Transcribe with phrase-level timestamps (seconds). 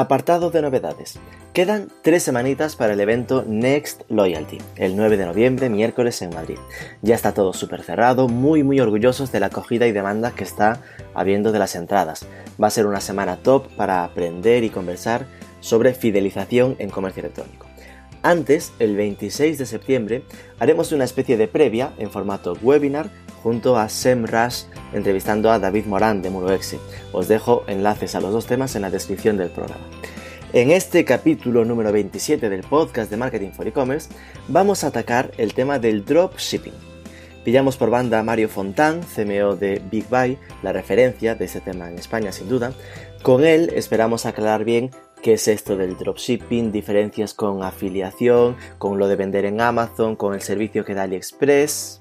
[0.00, 1.18] apartado de novedades.
[1.54, 6.58] Quedan tres semanitas para el evento Next Loyalty, el 9 de noviembre, miércoles en Madrid.
[7.00, 10.82] Ya está todo súper cerrado, muy muy orgullosos de la acogida y demanda que está
[11.14, 12.26] habiendo de las entradas.
[12.62, 15.28] Va a ser una semana top para aprender y conversar
[15.60, 17.64] sobre fidelización en comercio electrónico.
[18.22, 20.24] Antes, el 26 de septiembre,
[20.58, 23.08] haremos una especie de previa en formato webinar
[23.46, 26.80] junto a SEMrush entrevistando a David Morán de MuroExe.
[27.12, 29.84] Os dejo enlaces a los dos temas en la descripción del programa.
[30.52, 34.10] En este capítulo número 27 del podcast de Marketing for E-Commerce
[34.48, 36.72] vamos a atacar el tema del dropshipping.
[37.44, 41.88] Pillamos por banda a Mario Fontán, CMO de Big Buy, la referencia de ese tema
[41.88, 42.72] en España sin duda.
[43.22, 44.90] Con él esperamos aclarar bien
[45.22, 50.34] qué es esto del dropshipping, diferencias con afiliación, con lo de vender en Amazon, con
[50.34, 52.00] el servicio que da AliExpress.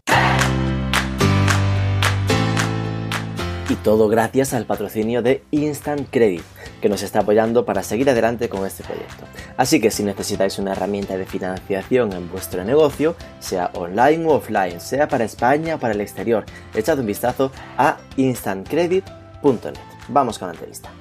[3.68, 6.44] Y todo gracias al patrocinio de Instant Credit,
[6.82, 9.24] que nos está apoyando para seguir adelante con este proyecto.
[9.58, 14.80] Así que si necesitáis una herramienta de financiación en vuestro negocio, sea online o offline,
[14.80, 19.74] sea para España o para el exterior, echad un vistazo a instantcredit.net.
[20.10, 20.92] Vamos con la entrevista.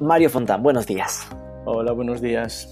[0.00, 1.28] Mario Fontán, buenos días.
[1.66, 2.70] Hola, buenos días.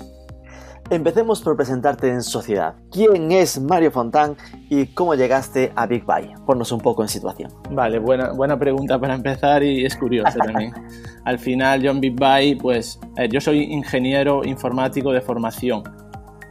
[0.89, 2.77] Empecemos por presentarte en sociedad.
[2.91, 4.39] ¿Quién es Mario Fontán
[4.70, 6.33] y cómo llegaste a Big Buy?
[6.47, 7.53] Ponnos un poco en situación.
[7.70, 10.72] Vale, buena, buena pregunta para empezar y es curiosa también.
[11.27, 15.83] Al final, yo en Big Buy, pues eh, yo soy ingeniero informático de formación.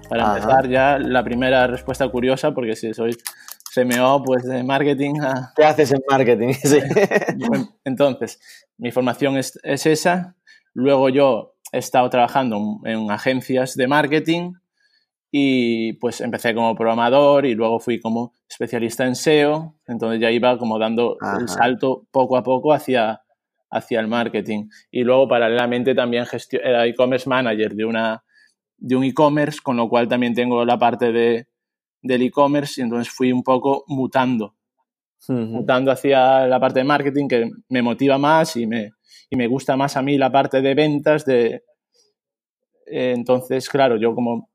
[0.07, 0.37] Para Ajá.
[0.37, 3.17] empezar ya, la primera respuesta curiosa, porque si soy
[3.73, 6.53] CMO, pues de marketing a, ¿Qué haces en marketing?
[6.63, 6.79] Sí.
[7.83, 8.39] Entonces,
[8.77, 10.35] mi formación es, es esa.
[10.75, 14.53] Luego yo he estado trabajando en agencias de marketing
[15.31, 19.75] y pues empecé como programador y luego fui como especialista en SEO.
[19.87, 21.37] Entonces ya iba como dando Ajá.
[21.39, 23.21] el salto poco a poco hacia,
[23.69, 24.69] hacia el marketing.
[24.89, 28.23] Y luego paralelamente también era e-commerce manager de, una,
[28.77, 31.47] de un e-commerce, con lo cual también tengo la parte de,
[32.01, 34.57] del e-commerce y entonces fui un poco mutando
[35.29, 35.39] Ujú.
[35.41, 38.91] mutando hacia la parte de marketing que me motiva más y me,
[39.29, 41.25] y me gusta más a mí la parte de ventas.
[41.25, 41.63] De,
[42.85, 44.49] eh, entonces, claro, yo como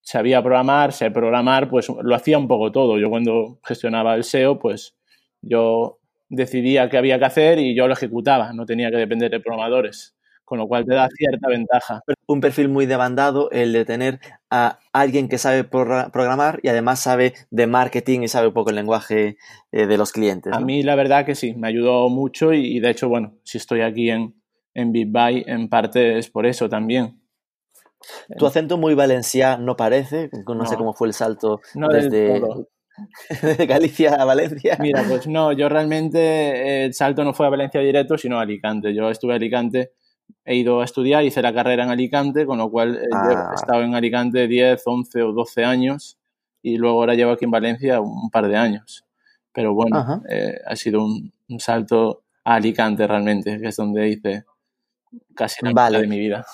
[0.00, 2.98] sabía programar, sé programar, pues lo hacía un poco todo.
[2.98, 4.96] Yo cuando gestionaba el SEO, pues
[5.40, 9.40] yo decidía qué había que hacer y yo lo ejecutaba, no tenía que depender de
[9.40, 10.16] programadores,
[10.52, 12.02] con lo cual te da cierta ventaja.
[12.26, 14.20] Un perfil muy demandado, el de tener
[14.50, 18.68] a alguien que sabe progra- programar y además sabe de marketing y sabe un poco
[18.68, 19.38] el lenguaje
[19.72, 20.52] eh, de los clientes.
[20.52, 23.56] A mí la verdad que sí, me ayudó mucho y, y de hecho, bueno, si
[23.56, 24.34] estoy aquí en,
[24.74, 27.22] en Big Buy, en parte es por eso también.
[28.36, 32.42] Tu acento muy valenciano parece, no, sé cómo fue el salto No desde
[33.56, 34.76] de Galicia a Valencia.
[34.80, 38.42] Mira, pues no, yo realmente eh, el salto no fue a Valencia directo, sino a
[38.42, 38.94] Alicante.
[38.94, 39.92] Yo estuve en Alicante,
[40.44, 43.48] he ido a estudiar, hice la carrera en Alicante, con lo cual eh, Ah.
[43.52, 46.18] he estado en Alicante 10, 11 o 12 años
[46.62, 49.04] y luego ahora llevo aquí en Valencia un par de años.
[49.52, 54.44] Pero bueno, eh, ha sido un, un salto a Alicante realmente, que es donde hice
[55.34, 55.98] casi la Vale.
[55.98, 56.46] mitad de mi vida.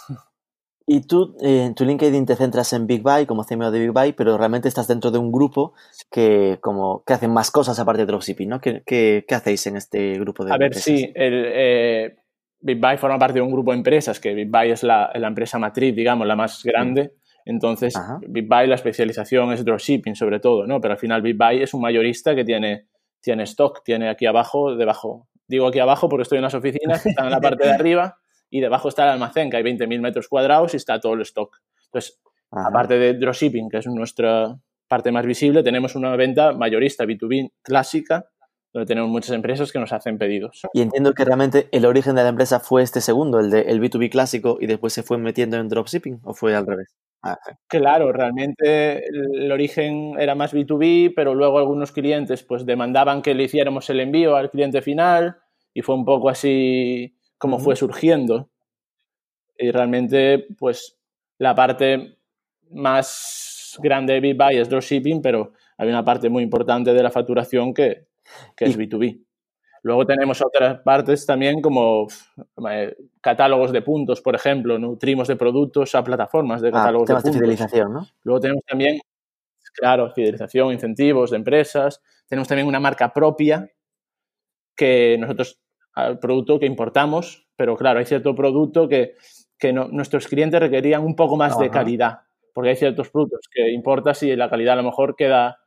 [0.91, 3.91] Y tú eh, en tu LinkedIn te centras en Big Buy como CMO de Big
[3.93, 5.75] Buy, pero realmente estás dentro de un grupo
[6.11, 8.61] que como que hacen más cosas aparte de dropshipping, ¿no?
[8.61, 10.85] ¿Qué, qué, qué hacéis en este grupo de A ver, empresas?
[10.85, 12.17] sí, el, eh,
[12.61, 15.29] Big Buy forma parte de un grupo de empresas, que Big Buy es la, la
[15.29, 17.15] empresa matriz, digamos, la más grande.
[17.45, 18.19] Entonces, Ajá.
[18.27, 20.81] Big Buy, la especialización es dropshipping, sobre todo, ¿no?
[20.81, 22.89] Pero al final Big Buy es un mayorista que tiene,
[23.21, 25.29] tiene stock, tiene aquí abajo, debajo.
[25.47, 28.19] Digo aquí abajo porque estoy en las oficinas, que están en la parte de arriba,
[28.51, 31.57] y debajo está el almacén, que hay 20.000 metros cuadrados y está todo el stock.
[31.87, 32.21] Entonces,
[32.51, 32.69] Ajá.
[32.69, 38.27] aparte de dropshipping, que es nuestra parte más visible, tenemos una venta mayorista B2B clásica,
[38.73, 40.63] donde tenemos muchas empresas que nos hacen pedidos.
[40.73, 43.81] Y entiendo que realmente el origen de la empresa fue este segundo, el de el
[43.81, 46.95] B2B clásico, y después se fue metiendo en dropshipping, ¿o fue al revés?
[47.23, 47.53] Ah, sí.
[47.67, 53.45] Claro, realmente el origen era más B2B, pero luego algunos clientes pues demandaban que le
[53.45, 55.37] hiciéramos el envío al cliente final
[55.75, 57.65] y fue un poco así como Ujú.
[57.67, 58.49] fue surgiendo.
[59.57, 60.97] Y realmente pues
[61.39, 62.17] la parte
[62.71, 67.11] más grande de Big Buy es dropshipping, pero hay una parte muy importante de la
[67.11, 68.07] facturación que,
[68.57, 69.25] que es Y- B2B.
[69.85, 72.09] Luego tenemos otras partes también como
[72.71, 77.13] eh, catálogos de puntos, por ejemplo, nutrimos de productos a plataformas de Ah, catálogos de
[77.13, 77.43] temas de puntos.
[77.47, 78.07] fidelización, ¿no?
[78.25, 78.99] Luego tenemos también
[79.75, 82.03] Claro, fidelización, incentivos de empresas.
[82.27, 83.71] Tenemos también una marca propia
[84.77, 85.61] que nosotros,
[85.95, 89.15] al producto que importamos, pero claro, hay cierto producto que,
[89.59, 91.73] que no, nuestros clientes requerían un poco más de Ajá.
[91.75, 92.19] calidad,
[92.55, 95.59] porque hay ciertos productos que importas y la calidad a lo mejor queda,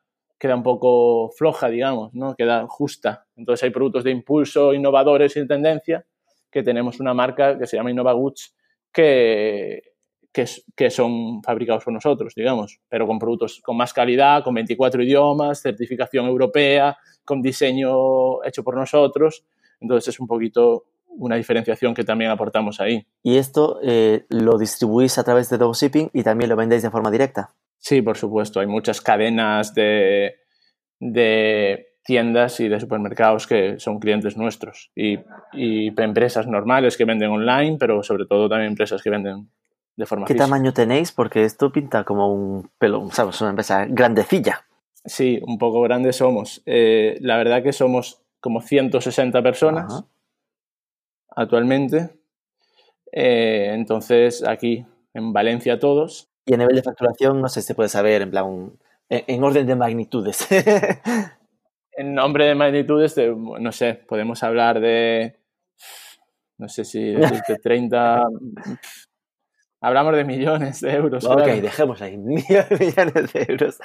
[0.41, 2.33] queda un poco floja, digamos, ¿no?
[2.35, 3.27] Queda justa.
[3.35, 6.03] Entonces hay productos de impulso, innovadores y de tendencia,
[6.49, 8.55] que tenemos una marca que se llama Innova Goods,
[8.91, 9.83] que,
[10.33, 15.61] que son fabricados por nosotros, digamos, pero con productos con más calidad, con 24 idiomas,
[15.61, 19.45] certificación europea, con diseño hecho por nosotros.
[19.79, 23.05] Entonces es un poquito una diferenciación que también aportamos ahí.
[23.21, 27.11] Y esto eh, lo distribuís a través de dropshipping y también lo vendéis de forma
[27.11, 27.53] directa.
[27.81, 28.59] Sí, por supuesto.
[28.59, 30.35] Hay muchas cadenas de,
[30.99, 35.17] de tiendas y de supermercados que son clientes nuestros y,
[35.51, 39.49] y empresas normales que venden online, pero sobre todo también empresas que venden
[39.95, 40.45] de forma ¿Qué física.
[40.45, 41.11] tamaño tenéis?
[41.11, 43.41] Porque esto pinta como un pelo, ¿sabes?
[43.41, 44.61] Una empresa grandecilla.
[45.03, 46.61] Sí, un poco grandes somos.
[46.67, 50.05] Eh, la verdad que somos como 160 personas Ajá.
[51.35, 52.11] actualmente.
[53.11, 54.85] Eh, entonces, aquí
[55.15, 56.30] en Valencia todos.
[56.51, 58.77] Y a nivel de facturación, no sé si se puede saber, en plan, un-
[59.07, 60.45] en, en orden de magnitudes.
[61.93, 65.35] En nombre de magnitudes, de, no sé, podemos hablar de,
[66.57, 68.23] no sé si decirte 30,
[69.81, 71.25] hablamos de millones de euros.
[71.25, 71.61] ok, claro.
[71.61, 73.77] dejémoslo ahí, millones, de euros.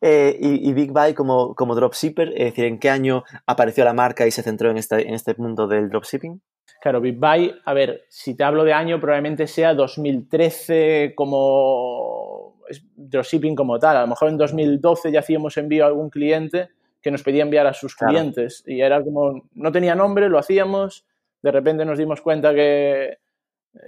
[0.00, 3.92] Eh, y, y Big Buy como, como dropshipper, es decir, ¿en qué año apareció la
[3.92, 6.40] marca y se centró en este, en este mundo del dropshipping?
[6.82, 12.56] Claro, Big Buy, a ver, si te hablo de año, probablemente sea 2013 como
[12.96, 13.98] dropshipping como tal.
[13.98, 16.70] A lo mejor en 2012 ya hacíamos envío a algún cliente
[17.00, 18.14] que nos pedía enviar a sus Claro.
[18.14, 21.06] clientes y era como, no tenía nombre, lo hacíamos,
[21.40, 23.18] de repente nos dimos cuenta que,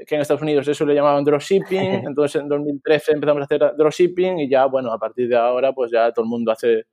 [0.07, 4.39] que en Estados Unidos eso le llamaban dropshipping, entonces en 2013 empezamos a hacer dropshipping
[4.39, 6.85] y ya, bueno, a partir de ahora pues ya todo el mundo hace,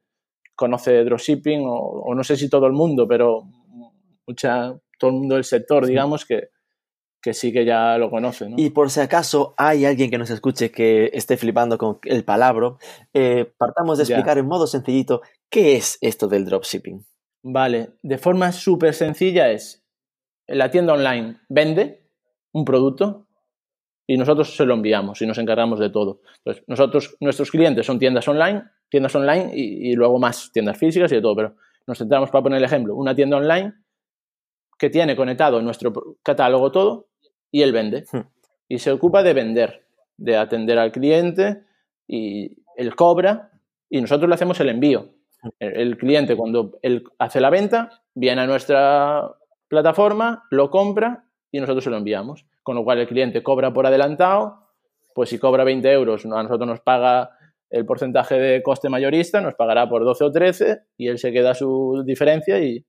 [0.55, 3.43] conoce dropshipping o, o no sé si todo el mundo, pero
[4.25, 6.49] mucha, todo el mundo del sector, digamos, que,
[7.21, 8.47] que sí que ya lo conoce.
[8.49, 8.55] ¿no?
[8.57, 12.77] Y por si acaso hay alguien que nos escuche que esté flipando con el palabro,
[13.13, 14.15] eh, partamos de Ya.
[14.15, 17.05] explicar en modo sencillito qué es esto del dropshipping.
[17.43, 19.83] Vale, de forma súper sencilla es,
[20.47, 22.03] la tienda online vende
[22.53, 23.27] un producto
[24.07, 26.21] y nosotros se lo enviamos y nos encargamos de todo.
[26.37, 31.11] Entonces, nosotros, nuestros clientes son tiendas online, tiendas online y, y luego más tiendas físicas
[31.11, 31.55] y de todo, pero
[31.87, 33.73] nos centramos para poner el ejemplo, una tienda online
[34.81, 35.93] que tiene conectado nuestro
[36.23, 37.05] catálogo todo
[37.51, 38.05] y él vende.
[38.11, 38.21] Hmm.
[38.67, 39.85] Y se ocupa de vender,
[40.17, 41.65] de atender al cliente
[42.07, 43.51] y él cobra
[43.91, 45.09] y nosotros le hacemos el envío.
[45.59, 49.29] El, el cliente cuando él hace la venta viene a nuestra
[49.67, 52.47] plataforma, lo compra y nosotros se lo enviamos.
[52.63, 54.65] Con lo cual el cliente cobra por adelantado,
[55.13, 57.37] pues si cobra 20 euros, a nosotros nos paga
[57.69, 61.53] el porcentaje de coste mayorista, nos pagará por 12 o 13 y él se queda
[61.53, 62.83] su diferencia y,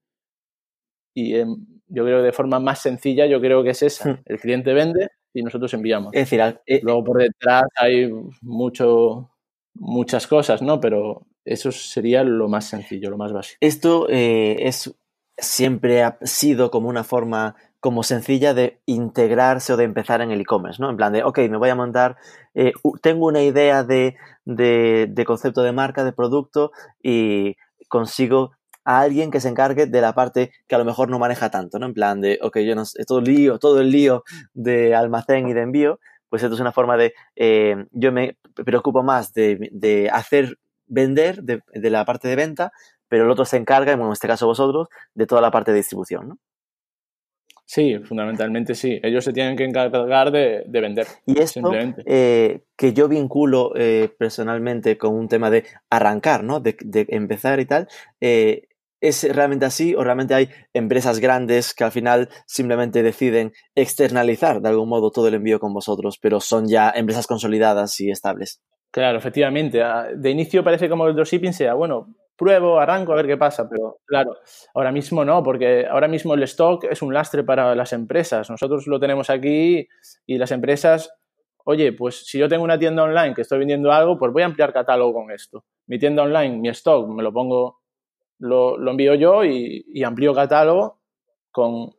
[1.14, 4.10] y em, yo creo que de forma más sencilla yo creo que es esa.
[4.10, 4.18] Hmm.
[4.24, 6.12] El cliente vende y nosotros enviamos.
[6.14, 8.10] Es decir, eh, Luego por detrás hay
[8.40, 9.30] mucho,
[9.74, 10.80] muchas cosas, ¿no?
[10.80, 13.58] Pero eso sería lo más sencillo, lo más básico.
[13.60, 14.94] esto eh, es
[15.38, 20.40] siempre ha sido como una forma como sencilla de integrarse o de empezar en el
[20.40, 20.88] e-commerce, ¿no?
[20.90, 22.16] En plan de, ok, me voy a montar,
[22.54, 22.72] eh,
[23.02, 24.14] tengo una idea de,
[24.44, 26.70] de- de concepto de marca, de producto
[27.02, 27.56] y
[27.88, 28.52] consigo
[28.84, 31.78] a alguien que se encargue de la parte que a lo mejor no maneja tanto,
[31.78, 31.86] ¿no?
[31.86, 35.48] En plan de, ok, yo no sé, todo el lío, todo el lío de almacén
[35.48, 39.68] y de envío, pues esto es una forma de, eh, yo me preocupo más de,
[39.72, 42.72] de hacer vender, de, de la parte de venta,
[43.08, 46.28] pero el otro se encarga, en este caso vosotros, de toda la parte de distribución,
[46.28, 46.38] ¿no?
[47.64, 49.00] Sí, fundamentalmente sí.
[49.02, 51.06] Ellos se tienen que encargar de, de vender.
[51.24, 51.72] Y esto
[52.04, 56.60] eh, que yo vinculo eh, personalmente con un tema de arrancar, ¿no?
[56.60, 57.88] De, de empezar y tal,
[58.20, 58.68] eh,
[59.02, 64.68] ¿es realmente así o realmente hay empresas grandes que al final simplemente deciden externalizar de
[64.70, 68.62] algún modo todo el envío con vosotros, pero son ya empresas consolidadas y estables?
[68.90, 69.82] Claro, efectivamente.
[69.82, 73.68] Ah, De inicio parece como el dropshipping sea, bueno, pruebo, arranco a ver qué pasa,
[73.68, 74.36] pero claro,
[74.74, 78.50] ahora mismo no, porque ahora mismo el stock es un lastre para las empresas.
[78.50, 79.88] Nosotros lo tenemos aquí
[80.26, 81.12] y las empresas,
[81.64, 84.46] oye, pues si yo tengo una tienda online que estoy vendiendo algo, pues voy a
[84.46, 85.64] ampliar catálogo con esto.
[85.86, 87.81] Mi tienda online, mi stock, me lo pongo,
[88.42, 90.98] lo, lo envío yo y, y amplío catálogo
[91.50, 91.90] con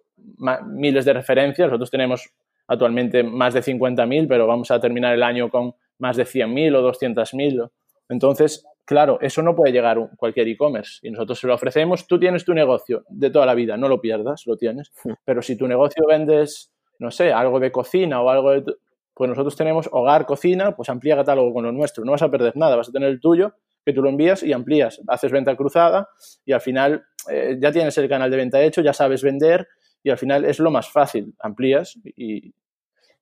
[0.68, 1.68] miles de referencias.
[1.68, 2.30] Nosotros tenemos
[2.68, 6.82] actualmente más de 50.000, pero vamos a terminar el año con más de 100.000 o
[6.82, 7.70] 200.000.
[8.10, 12.08] Entonces, claro, eso no puede llegar un- cualquier e-commerce y nosotros se lo ofrecemos.
[12.08, 14.92] Tú tienes tu negocio de toda la vida, no lo pierdas, lo tienes.
[15.26, 18.76] Pero si tu negocio vendes, no sé, algo de cocina o algo de...
[19.16, 22.04] Pues nosotros tenemos hogar, cocina, pues amplía catálogo con lo nuestro.
[22.04, 23.54] No vas a perder nada, vas a tener el tuyo,
[23.86, 25.02] que tú lo envías y amplías.
[25.08, 26.10] Haces venta cruzada
[26.46, 29.68] y al final eh, ya tienes el canal de venta hecho, ya sabes vender
[30.04, 31.34] y al final es lo más fácil.
[31.40, 32.54] Amplías y,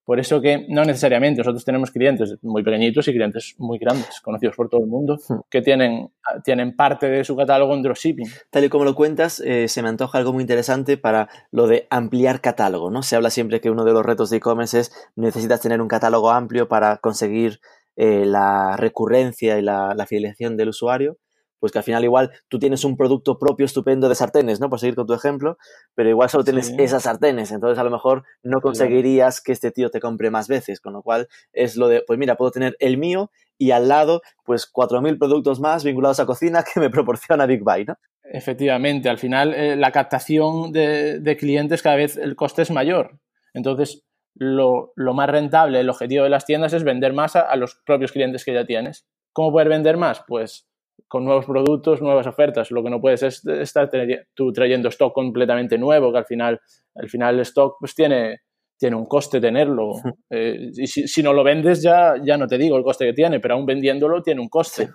[0.03, 4.55] por eso que no necesariamente nosotros tenemos clientes muy pequeñitos y clientes muy grandes, conocidos
[4.55, 5.35] por todo el mundo, hmm.
[5.49, 6.11] que tienen,
[6.43, 8.27] tienen parte de su catálogo en dropshipping.
[8.49, 11.87] Tal y como lo cuentas, eh, se me antoja algo muy interesante para lo de
[11.89, 13.03] ampliar catálogo, ¿no?
[13.03, 16.31] Se habla siempre que uno de los retos de e-commerce es necesitas tener un catálogo
[16.31, 17.61] amplio para conseguir
[17.95, 21.17] eh, la recurrencia y la, la fidelización del usuario
[21.61, 24.67] pues que al final igual tú tienes un producto propio estupendo de sartenes, ¿no?
[24.67, 25.57] Por seguir con tu ejemplo,
[25.93, 29.91] pero igual solo tienes esas sartenes, entonces a lo mejor no conseguirías que este tío
[29.91, 32.97] te compre más veces, con lo cual es lo de, pues mira, puedo tener el
[32.97, 33.29] mío
[33.59, 37.85] y al lado, pues 4.000 productos más vinculados a cocina que me proporciona Big Buy,
[37.85, 37.95] ¿no?
[38.23, 43.19] Efectivamente, al final eh, la captación de, clientes cada vez el coste es mayor,
[43.53, 44.03] entonces
[44.35, 48.11] lo, más rentable, el objetivo de las tiendas es vender más a, a los propios
[48.11, 49.07] clientes que ya tienes.
[49.33, 50.23] ¿Cómo poder vender más?
[50.27, 50.67] Pues
[51.07, 52.71] con nuevos productos, nuevas ofertas.
[52.71, 53.89] Lo que no puedes es estar
[54.33, 56.61] tú trayendo stock completamente nuevo, que al final,
[56.95, 58.41] al final el stock pues tiene,
[58.77, 59.93] tiene un coste tenerlo.
[60.29, 63.41] Eh, y si, no lo vendes ya, ya no te digo el coste que tiene,
[63.41, 64.89] pero aún vendiéndolo tiene un coste.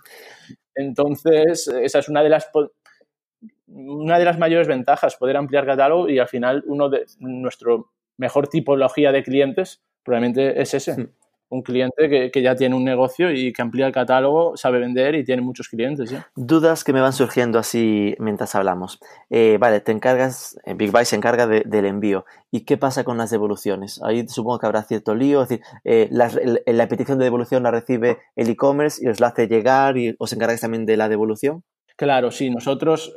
[0.74, 2.50] Entonces, esa es una de las
[3.68, 8.48] una de las mayores ventajas, poder ampliar catálogo y al final uno de nuestro mejor
[8.48, 11.10] tipología de clientes probablemente es ese
[11.48, 15.24] un cliente que, ya tiene un negocio y que amplía el catálogo, sabe vender y
[15.24, 16.12] tiene muchos clientes.
[16.34, 18.98] Dudas que me van surgiendo así mientras hablamos.
[19.30, 22.24] Eh, vale, te encargas, eh, Big Buy se encarga del envío.
[22.50, 24.00] ¿Y qué pasa con las devoluciones?
[24.02, 25.42] Ahí supongo que habrá cierto lío.
[25.42, 29.46] Es decir, eh, la, petición de devolución la recibe el e-commerce y os la hace
[29.46, 31.62] llegar y os encargáis también de la devolución.
[31.96, 33.16] Claro, sí, nosotros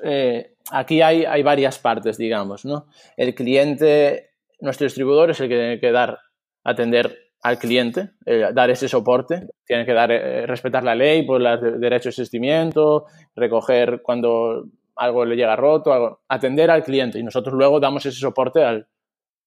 [0.71, 2.85] aquí hay, hay varias partes, digamos, ¿no?
[3.17, 4.28] El cliente,
[4.61, 6.19] nuestro distribuidor es el que tiene que dar,
[6.63, 9.47] atender al cliente, eh, dar ese soporte.
[9.65, 15.23] Tiene que dar, eh, respetar la ley por los derechos de asistimiento, recoger cuando algo
[15.23, 18.87] le llega roto, atender al cliente y nosotros luego damos ese soporte al,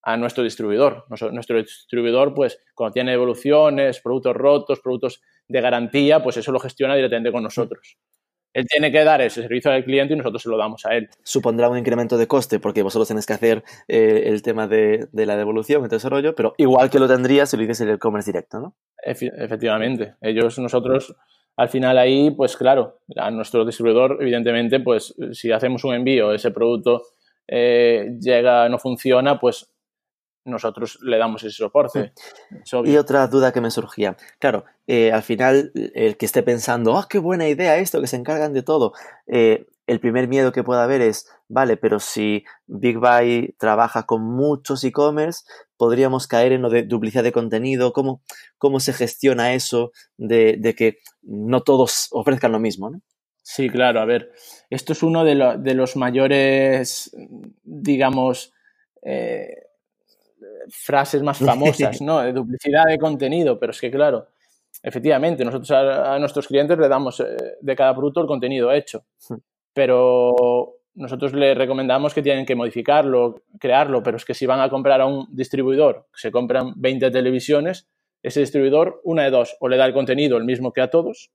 [0.03, 1.05] a nuestro distribuidor.
[1.09, 6.95] Nuestro, distribuidor, pues, cuando tiene evoluciones, productos rotos, productos de garantía, pues eso lo gestiona
[6.95, 7.99] directamente con nosotros
[8.55, 11.09] él tiene que dar ese servicio al cliente y nosotros se lo damos a él.
[11.23, 15.37] Supondrá un incremento de coste porque vosotros tenéis que hacer eh, el tema de, la
[15.37, 18.31] devolución y todo ese rollo, pero igual que lo tendría si lo hiciese el e-commerce
[18.31, 18.75] directo, ¿no?
[19.05, 20.15] efectivamente.
[20.21, 21.17] Ellos, nosotros,
[21.57, 26.51] al final ahí, pues claro, a nuestro distribuidor, evidentemente, pues si hacemos un envío, ese
[26.53, 27.03] producto
[27.49, 29.72] eh, llega, no funciona, pues
[30.45, 32.13] nosotros le damos ese soporte.
[32.85, 34.17] Y otra duda que me surgía.
[34.39, 38.17] Claro, eh, al final, el que esté pensando, ¡ah, qué buena idea esto, que se
[38.17, 38.93] encargan de todo!
[39.27, 44.23] Eh, el primer miedo que pueda haber es, vale, pero si Big Buy trabaja con
[44.23, 45.45] muchos e-commerce,
[45.77, 47.93] podríamos caer en lo de duplicidad de contenido.
[47.93, 48.23] ¿Cómo,
[48.59, 52.91] cómo se gestiona eso de, de que no todos ofrezcan lo mismo?
[52.91, 53.01] ¿no?
[53.43, 54.31] Sí, claro, a ver,
[54.71, 57.11] esto es uno de, de los mayores,
[57.65, 58.53] digamos,
[59.03, 59.49] eh,
[60.71, 62.21] frases más famosas, ¿no?
[62.21, 64.29] De duplicidad de contenido, pero es que claro,
[64.83, 69.05] efectivamente, nosotros a, nuestros clientes le damos eh, de cada producto el contenido hecho,
[69.73, 74.69] pero nosotros les recomendamos que tienen que modificarlo, crearlo, pero es que si van a
[74.69, 77.89] comprar a un distribuidor, se compran 20 televisiones,
[78.23, 81.31] ese distribuidor, una de dos, o le da el contenido el mismo que a todos,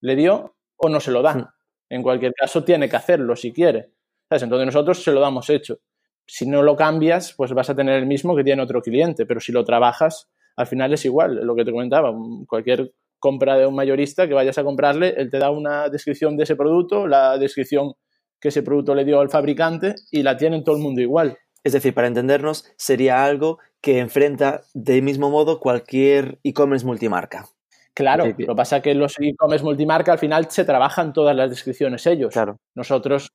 [0.00, 1.54] le dio, o no se lo da.
[1.88, 3.90] En cualquier caso, tiene que hacerlo si quiere.
[4.30, 5.78] Entonces nosotros se lo damos hecho
[6.26, 9.40] si no lo cambias, pues vas a tener el mismo que tiene otro cliente, pero
[9.40, 12.12] si lo trabajas, al final es igual, lo que te comentaba,
[12.46, 16.42] cualquier compra de un mayorista que vayas a comprarle, él te da una descripción de
[16.44, 17.92] ese producto, la descripción
[18.40, 21.38] que ese producto le dio al fabricante y la tiene todo el mundo igual.
[21.62, 27.46] Es decir, para entendernos, sería algo que enfrenta del mismo modo cualquier e-commerce multimarca.
[27.94, 31.50] Claro, lo que pasa es que los e-commerce multimarca al final se trabajan todas las
[31.50, 32.32] descripciones ellos.
[32.32, 32.56] Claro.
[32.74, 33.28] Nosotros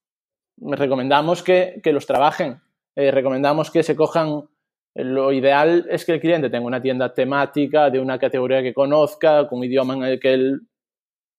[0.58, 2.60] recomendamos que, que los trabajen
[2.98, 4.50] eh, recomendamos que se cojan,
[4.96, 9.48] lo ideal es que el cliente tenga una tienda temática de una categoría que conozca,
[9.48, 10.62] con un idioma en el que él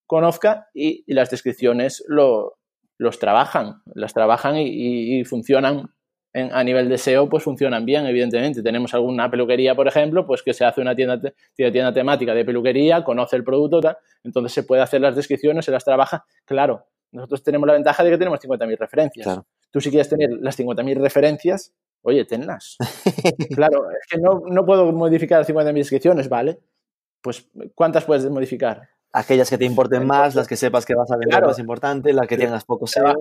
[0.07, 2.59] conozca y, las descripciones lo,
[2.97, 5.91] los trabajan, las trabajan y, funcionan
[6.33, 8.63] a nivel de SEO, pues funcionan bien, evidentemente.
[8.63, 11.21] Tenemos alguna peluquería, por ejemplo, pues que se hace una tienda,
[11.57, 13.81] tienda temática de peluquería, conoce el producto,
[14.23, 16.25] entonces se puede hacer las descripciones, se las trabaja.
[16.45, 19.27] Claro, nosotros tenemos la ventaja de que tenemos 50.000 referencias.
[19.27, 19.47] Claro.
[19.71, 22.77] Tú si quieres tener las 50.000 referencias, oye, tenlas.
[23.55, 26.59] claro, es que no, no puedo modificar 50.000 descripciones, ¿vale?
[27.21, 28.89] Pues, ¿cuántas puedes modificar?
[29.13, 32.27] Aquellas que te importen más, las que sepas que vas a vender más importante, las
[32.27, 33.17] que tengas poco SEO.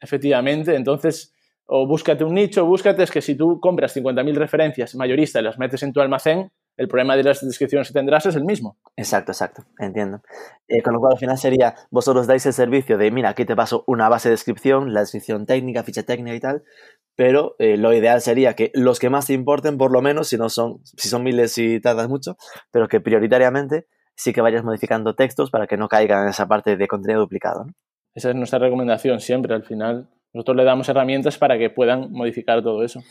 [0.00, 1.34] Efectivamente, entonces,
[1.66, 5.58] o búscate un nicho, búscate, es que si tú compras 50.000 referencias mayorista y las
[5.58, 8.78] metes en tu almacén, el problema de las descripciones que tendrás es el mismo.
[8.96, 10.22] Exacto, exacto, entiendo.
[10.68, 13.56] Eh, con lo cual al final sería, vosotros dais el servicio de, mira, aquí te
[13.56, 16.64] paso una base de descripción, la descripción técnica, ficha técnica y tal,
[17.16, 20.36] pero eh, lo ideal sería que los que más te importen, por lo menos, si
[20.36, 22.36] no son, si son miles y tardas mucho,
[22.70, 26.76] pero que prioritariamente sí que vayas modificando textos para que no caigan en esa parte
[26.76, 27.66] de contenido duplicado.
[28.14, 30.08] Esa es nuestra recomendación siempre, al final.
[30.32, 33.02] Nosotros le damos herramientas para que puedan modificar todo eso.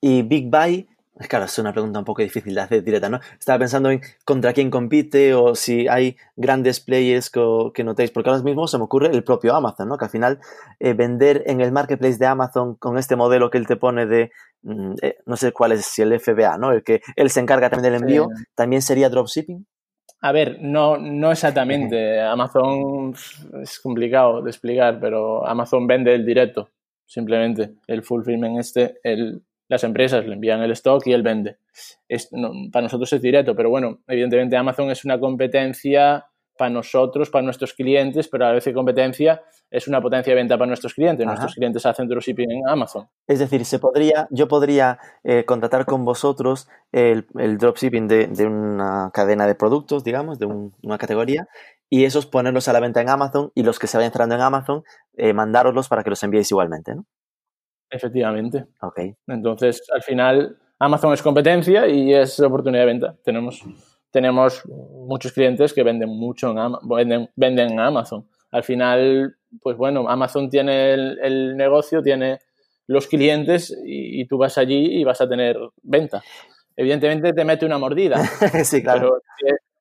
[0.00, 0.88] Y Big Buy,
[1.28, 3.20] claro, es una pregunta un poco difícil de hacer directa, ¿no?
[3.38, 8.42] Estaba pensando en contra quién compite o si hay grandes players que, notéis, porque ahora
[8.42, 9.96] mismo se me ocurre el propio Amazon, ¿no?
[9.96, 10.40] Que al final
[10.80, 14.30] eh, vender en el marketplace de Amazon con este modelo que él te pone de,
[14.62, 16.72] mm, eh, no sé cuál es, si el FBA, ¿no?
[16.72, 19.66] El que él se encarga también del envío, ¿también sería dropshipping?
[20.20, 22.20] A ver, no, no exactamente.
[22.20, 23.14] Amazon
[23.62, 26.70] es complicado de explicar, pero Amazon vende el directo,
[27.04, 27.74] simplemente.
[27.86, 31.58] El fulfillment este, el, las empresas le envían el stock y él vende.
[32.08, 32.30] Es,
[32.72, 37.72] para nosotros es directo, pero bueno, evidentemente Amazon es una competencia para nosotros, para nuestros
[37.72, 41.26] clientes, pero a la vez competencia es una potencia de venta para nuestros clientes.
[41.26, 43.08] Nuestros clientes hacen dropshipping en Amazon.
[43.26, 47.26] Es decir, se podría, yo podría eh, contratar con vosotros el,
[47.58, 51.48] dropshipping de, una cadena de productos, digamos, de una categoría,
[51.90, 54.42] y esos ponerlos a la venta en Amazon y los que se vayan entrando en
[54.42, 54.84] Amazon,
[55.16, 57.04] eh, mandároslos para que los enviéis igualmente, ¿no?
[57.94, 58.66] Efectivamente.
[58.80, 59.00] Ok.
[59.28, 63.16] Entonces, al final, Amazon es competencia y es oportunidad de venta.
[63.24, 63.62] Tenemos
[64.14, 68.28] tenemos muchos clientes que venden mucho en, venden, en Amazon.
[68.52, 72.38] Al final, pues bueno, Amazon tiene el, negocio, tiene
[72.86, 76.22] los clientes y, tú vas allí y vas a tener venta.
[76.76, 78.24] Evidentemente te mete una mordida.
[78.64, 79.18] sí, claro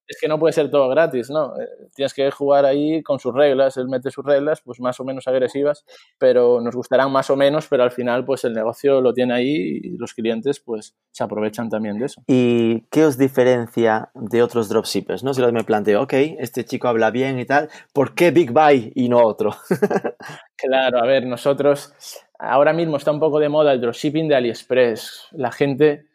[0.08, 1.60] es que no puede ser todo gratis, ¿no?
[1.60, 5.04] Eh, tienes que jugar ahí con sus reglas, él mete sus reglas, pues más o
[5.04, 5.86] menos agresivas,
[6.18, 9.80] pero nos gustarán más o menos, pero al final pues el negocio lo tiene ahí
[9.84, 12.22] y los clientes pues se aprovechan también de eso.
[12.28, 15.24] ¿Y qué os diferencia de otros dropshippers?
[15.24, 15.34] ¿no?
[15.34, 19.10] Si me planteo, ok, este chico habla bien y tal, ¿por qué Big Buy y
[19.10, 19.52] no otro?
[20.56, 21.94] claro, a ver, nosotros
[22.40, 25.28] ahora mismo está un poco de moda el dropshipping de AliExpress.
[25.32, 26.08] La gente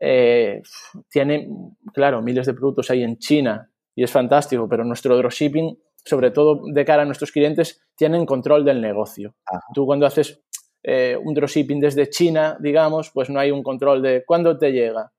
[0.00, 0.62] eh,
[1.08, 1.48] tiene,
[1.92, 6.60] claro, miles de productos ahí en China y es fantástico, pero nuestro dropshipping, sobre todo
[6.72, 9.34] de cara a nuestros clientes, tienen control del negocio.
[9.74, 10.42] Tú cuando haces
[10.82, 15.12] eh, un dropshipping desde China, digamos, pues no hay un control de cuándo te llega,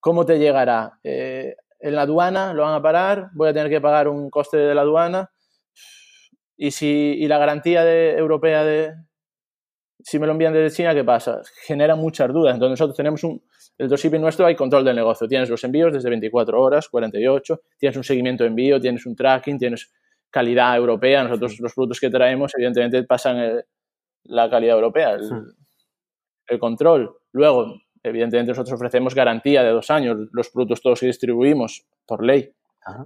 [0.00, 0.98] cómo te llegará.
[1.02, 4.56] Eh, en la aduana lo van a parar, voy a tener que pagar un coste
[4.56, 5.30] de la aduana
[6.56, 8.94] y, si, y la garantía de, europea de,
[10.00, 11.40] si me lo envían desde China, ¿qué pasa?
[11.64, 12.54] Genera muchas dudas.
[12.54, 13.42] Entonces nosotros tenemos un,
[13.78, 15.28] el dropshipping nuestro hay control del negocio.
[15.28, 19.56] Tienes los envíos desde 24 horas, 48, tienes un seguimiento de envío, tienes un tracking,
[19.56, 19.92] tienes
[20.30, 21.22] calidad europea.
[21.22, 23.62] Nosotros los productos que traemos evidentemente pasan
[24.24, 25.16] la calidad europea,
[26.48, 27.18] el, control.
[27.32, 30.28] Luego, evidentemente nosotros ofrecemos garantía de dos años.
[30.32, 32.52] Los productos todos que distribuimos por ley,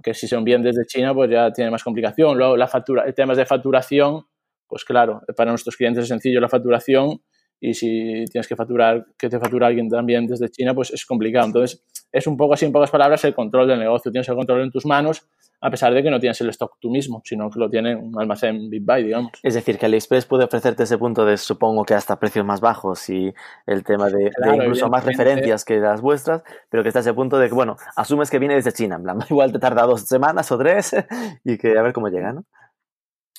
[0.01, 2.35] que si se envían desde China pues ya tiene más complicación.
[2.35, 4.25] Luego, la factura, el tema de facturación,
[4.65, 7.21] pues claro, para nuestros clientes es sencillo la facturación
[7.59, 11.45] y si tienes que facturar, que te factura alguien también desde China, pues es complicado.
[11.45, 14.11] Entonces, es un poco así, en pocas palabras, el control del negocio.
[14.11, 15.27] Tienes el control en tus manos,
[15.61, 18.19] a pesar de que no tienes el stock tú mismo, sino que lo tiene un
[18.19, 19.31] almacén Big Buy, digamos.
[19.41, 23.09] Es decir, que AliExpress puede ofrecerte ese punto de, supongo que hasta precios más bajos
[23.09, 23.33] y
[23.65, 27.47] el tema de, incluso más referencias que las vuestras, pero que está ese punto de
[27.47, 30.57] que, bueno, asumes que viene desde China, en plan, igual te tarda dos semanas o
[30.57, 30.93] tres
[31.45, 32.43] y que a ver cómo llega, ¿no?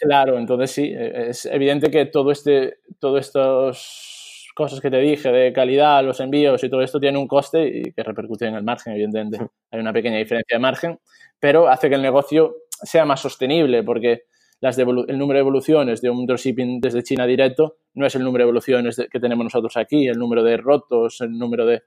[0.00, 5.52] Claro, entonces sí, es evidente que todo este, todos estos cosas que te dije de
[5.52, 8.92] calidad, los envíos y todo esto tiene un coste y que repercute en el margen,
[8.94, 9.38] evidentemente.
[9.70, 10.98] Hay una pequeña diferencia de margen,
[11.38, 14.24] pero hace que el negocio sea más sostenible porque
[14.60, 14.86] las el
[15.18, 18.96] número de evoluciones de un dropshipping desde China directo no es el número de evoluciones
[19.10, 21.82] que tenemos nosotros aquí, el número de rotos, el número de...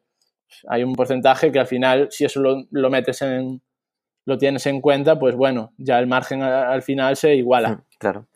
[0.70, 3.62] Hay un porcentaje que al final, si eso lo, lo metes en,
[4.26, 7.86] lo tienes en cuenta, pues bueno, ya el margen al final se iguala.
[7.98, 8.28] Claro.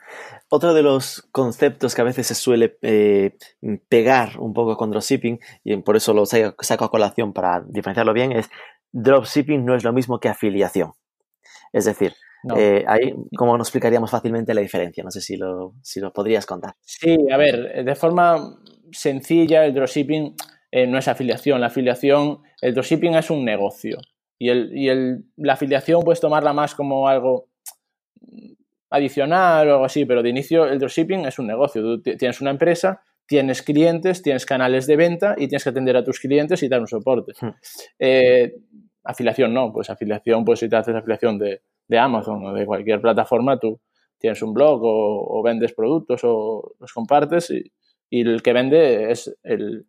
[0.49, 3.37] Otro de los conceptos que a veces se suele eh,
[3.87, 8.31] pegar un poco con dropshipping, y por eso lo saco a colación para diferenciarlo bien,
[8.31, 8.49] es
[8.91, 10.93] dropshipping no es lo mismo que afiliación.
[11.71, 12.13] Es decir,
[12.57, 15.03] eh, ahí, ¿cómo nos explicaríamos fácilmente la diferencia?
[15.03, 16.75] No sé si lo, si lo podrías contar.
[16.81, 18.57] Sí, a ver, de forma
[18.91, 20.35] sencilla, el dropshipping
[20.71, 21.61] eh, no es afiliación.
[21.61, 23.99] La afiliación, el dropshipping es un negocio.
[24.37, 27.47] Y, el, y el, la afiliación puedes tomarla más como algo
[28.91, 31.81] adicional o algo así, pero de inicio el dropshipping es un negocio.
[31.81, 36.03] Tú tienes una empresa, tienes clientes, tienes canales de venta y tienes que atender a
[36.03, 37.31] tus clientes y dar un soporte.
[37.39, 37.51] Hmm.
[37.97, 38.53] Eh,
[39.03, 41.61] afiliación no, pues afiliación, pues si te haces afiliación de,
[41.97, 43.81] Amazon o de cualquier plataforma, tú
[44.17, 47.71] tienes un blog o, vendes productos o los compartes y,
[48.09, 49.87] el que vende es el,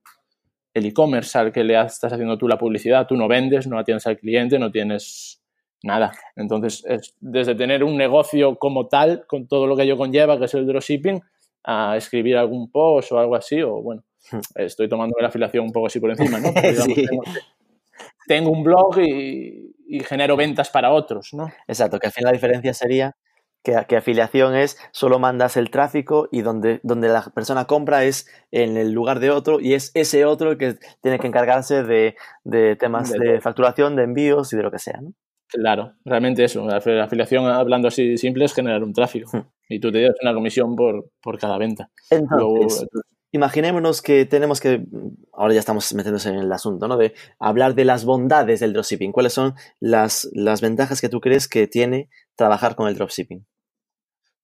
[0.74, 4.06] el e-commerce al que le estás haciendo tú la publicidad, tú no vendes, no atiendes
[4.06, 5.41] al cliente, no tienes
[5.82, 6.12] nada.
[6.36, 10.46] Entonces, es desde tener un negocio como tal, con todo lo que ello conlleva, que
[10.46, 11.22] es el dropshipping,
[11.64, 14.38] a escribir algún post o algo así, o bueno, hmm.
[14.56, 16.52] estoy tomando la afiliación un poco así por encima, ¿no?
[18.26, 21.52] tengo, un blog y, y, genero ventas para otros, ¿no?
[21.68, 23.14] Exacto, que al fin la diferencia sería
[23.62, 28.76] que, afiliación es solo mandas el tráfico y donde, donde la persona compra es en
[28.76, 32.16] el lugar de otro y es ese otro el que tiene que encargarse de,
[32.78, 35.00] temas de, facturación, de envíos y de lo que sea.
[35.00, 35.12] ¿no?
[35.52, 36.66] Claro, realmente eso.
[36.66, 39.30] La afiliación, hablando así simple, es generar un tráfico.
[39.36, 39.42] Hmm.
[39.68, 41.90] Y tú te das una comisión por, cada venta.
[42.10, 42.86] Entonces,
[43.32, 44.84] imaginémonos que tenemos que,
[45.32, 46.96] ahora ya estamos metiéndose en el asunto, ¿no?
[46.96, 49.12] De hablar de las bondades del dropshipping.
[49.12, 53.46] ¿Cuáles son las, las ventajas que tú crees que tiene trabajar con el dropshipping?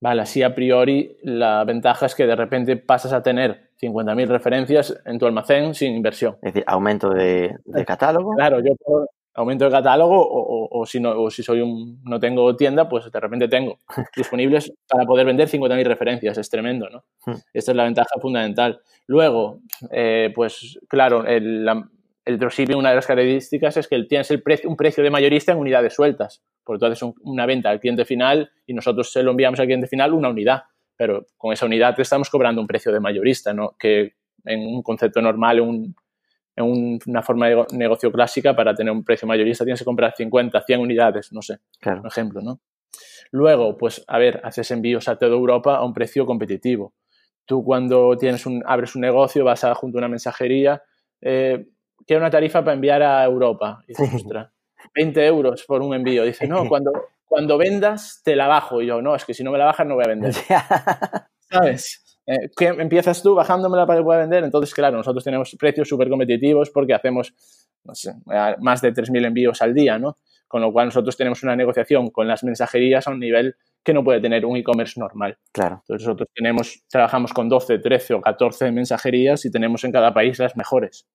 [0.01, 4.97] Vale, así a priori la ventaja es que de repente pasas a tener 50.000 referencias
[5.05, 6.37] en tu almacén sin inversión.
[6.40, 8.35] Es decir, aumento de, catálogo.
[8.35, 8.75] Claro, yo
[9.35, 10.27] aumento de catálogo
[10.71, 13.79] o, si no, o si soy un, no tengo tienda, pues de repente tengo
[14.17, 16.38] disponibles para poder vender 50.000 referencias.
[16.38, 17.05] Es tremendo, ¿no?
[17.25, 17.38] Hmm.
[17.53, 18.81] Esta es la ventaja fundamental.
[19.07, 19.61] Luego,
[19.91, 21.69] eh, pues claro, el,
[22.25, 25.53] el dropshipping, una de las características es que tienes el precio, un precio de mayorista
[25.53, 29.31] en unidades sueltas porque tú haces una venta al cliente final y nosotros se lo
[29.31, 30.64] enviamos al cliente final una unidad,
[30.99, 33.75] pero con esa unidad te estamos cobrando un precio de mayorista, ¿no?
[33.79, 35.61] que en un concepto normal,
[36.59, 40.61] en, una forma de negocio clásica, para tener un precio mayorista tienes que comprar 50,
[40.61, 42.61] 100 unidades, no sé, por ejemplo, ¿no?
[43.31, 46.94] Luego, pues, a ver, haces envíos a toda Europa a un precio competitivo.
[47.44, 50.83] Tú cuando tienes un, abres un negocio, vas a junto a una mensajería,
[51.21, 51.66] eh,
[52.07, 53.83] quiero una tarifa para enviar a Europa.
[53.87, 54.25] Y dices,
[54.94, 56.25] 20 euros por un envío.
[56.25, 56.92] Dice, no, cuando,
[57.27, 58.81] cuando vendas te la bajo.
[58.83, 60.35] Y yo, no, es que si no me la bajas no voy a vender.
[61.51, 62.08] ¿Sabes?
[62.29, 64.45] Eh, empiezas tú bajándomela para que pueda vender.
[64.45, 67.33] Entonces, claro, nosotros tenemos precios súper competitivos porque hacemos,
[67.85, 68.12] no sé,
[68.61, 70.19] más de 3.000 envíos al día, ¿no?
[70.47, 74.05] Con lo cual nosotros tenemos una negociación con las mensajerías a un nivel que no
[74.05, 75.38] puede tener un e-commerce normal.
[75.53, 75.81] Claro.
[75.83, 80.38] Entonces nosotros tenemos, trabajamos con 12, 13 o 14 mensajerías y tenemos en cada país
[80.38, 81.07] las mejores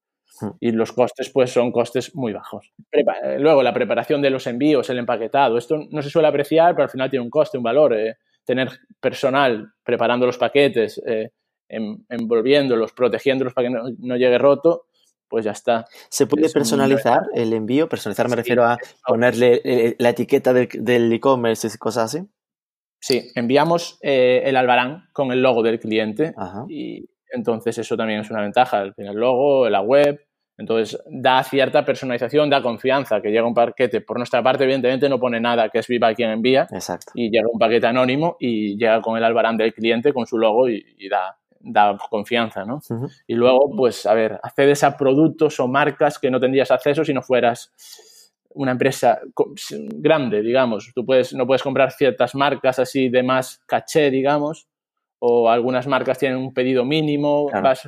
[0.59, 2.73] y los costes pues son costes muy bajos.
[2.91, 6.83] Eh, luego, la preparación de los envíos, el empaquetado, esto no se suele apreciar, pero
[6.83, 7.93] al final tiene un coste, un valor.
[7.93, 11.29] Eh, tener personal preparando los paquetes, eh,
[11.67, 14.85] envolviéndolos, protegiéndolos para que no, llegue roto,
[15.27, 15.85] pues ya está.
[16.09, 17.89] ¿Se puede personalizar el envío?
[17.89, 18.77] Personalizar me refiero a
[19.07, 22.27] ponerle la etiqueta del e-commerce y cosas así.
[22.99, 26.33] Sí, enviamos el albarán con el logo del cliente
[26.69, 30.23] y entonces eso también es una ventaja, el, el logo, la web,
[30.57, 34.01] entonces, da cierta personalización, da confianza, que llega un paquete.
[34.01, 36.67] Por nuestra parte, evidentemente, no pone nada que es Viva quien envía.
[36.71, 37.11] Exacto.
[37.15, 40.69] Y llega un paquete anónimo y llega con el albarán del cliente, con su logo
[40.69, 42.81] y, da, da, confianza, ¿no?
[43.25, 47.13] Y luego, pues, a ver, accedes a productos o marcas que no tendrías acceso si
[47.13, 47.71] no fueras
[48.49, 49.21] una empresa
[49.95, 50.91] grande, digamos.
[50.93, 54.67] Tú puedes, no puedes comprar ciertas marcas así de más caché, digamos,
[55.17, 57.87] o algunas marcas tienen un pedido mínimo, vas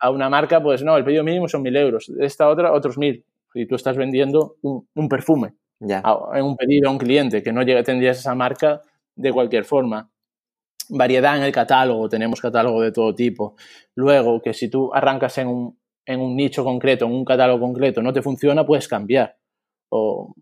[0.00, 3.24] a una marca, pues no, el pedido mínimo son mil euros, esta otra otros mil,
[3.54, 7.82] y tú estás vendiendo un, perfume en un pedido a un cliente que no llega,
[7.82, 8.82] tendrías esa marca
[9.14, 10.10] de cualquier forma.
[10.88, 13.54] Variedad en el catálogo, tenemos catálogo de todo tipo.
[13.94, 18.02] Luego, que si tú arrancas en un, en un nicho concreto, en un catálogo concreto,
[18.02, 19.36] no te funciona, puedes cambiar.
[19.90, 20.34] O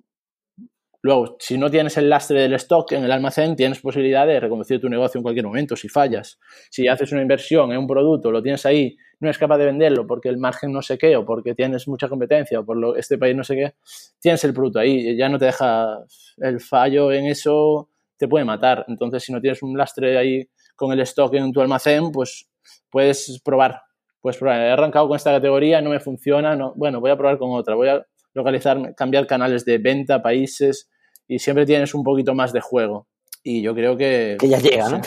[1.00, 4.80] Luego, si no tienes el lastre del stock en el almacén, tienes posibilidad de reconducir
[4.80, 6.40] tu negocio en cualquier momento si fallas.
[6.70, 10.06] Si haces una inversión en un producto, lo tienes ahí, no es capaz de venderlo
[10.06, 13.18] porque el margen no sé qué o porque tienes mucha competencia o por lo, este
[13.18, 13.74] país no sé qué,
[14.20, 15.98] tienes el producto ahí, ya no te deja
[16.38, 18.84] el fallo en eso, te puede matar.
[18.88, 22.48] Entonces, si no tienes un lastre ahí con el stock en tu almacén, pues
[22.90, 23.80] puedes probar.
[24.20, 24.60] Puedes probar.
[24.60, 27.74] He arrancado con esta categoría, no me funciona, no, bueno, voy a probar con otra,
[27.74, 28.04] voy a
[28.34, 30.90] localizar, cambiar canales de venta, países
[31.26, 33.06] y siempre tienes un poquito más de juego.
[33.42, 34.36] Y yo creo que...
[34.38, 35.00] Que ya llega, ¿no?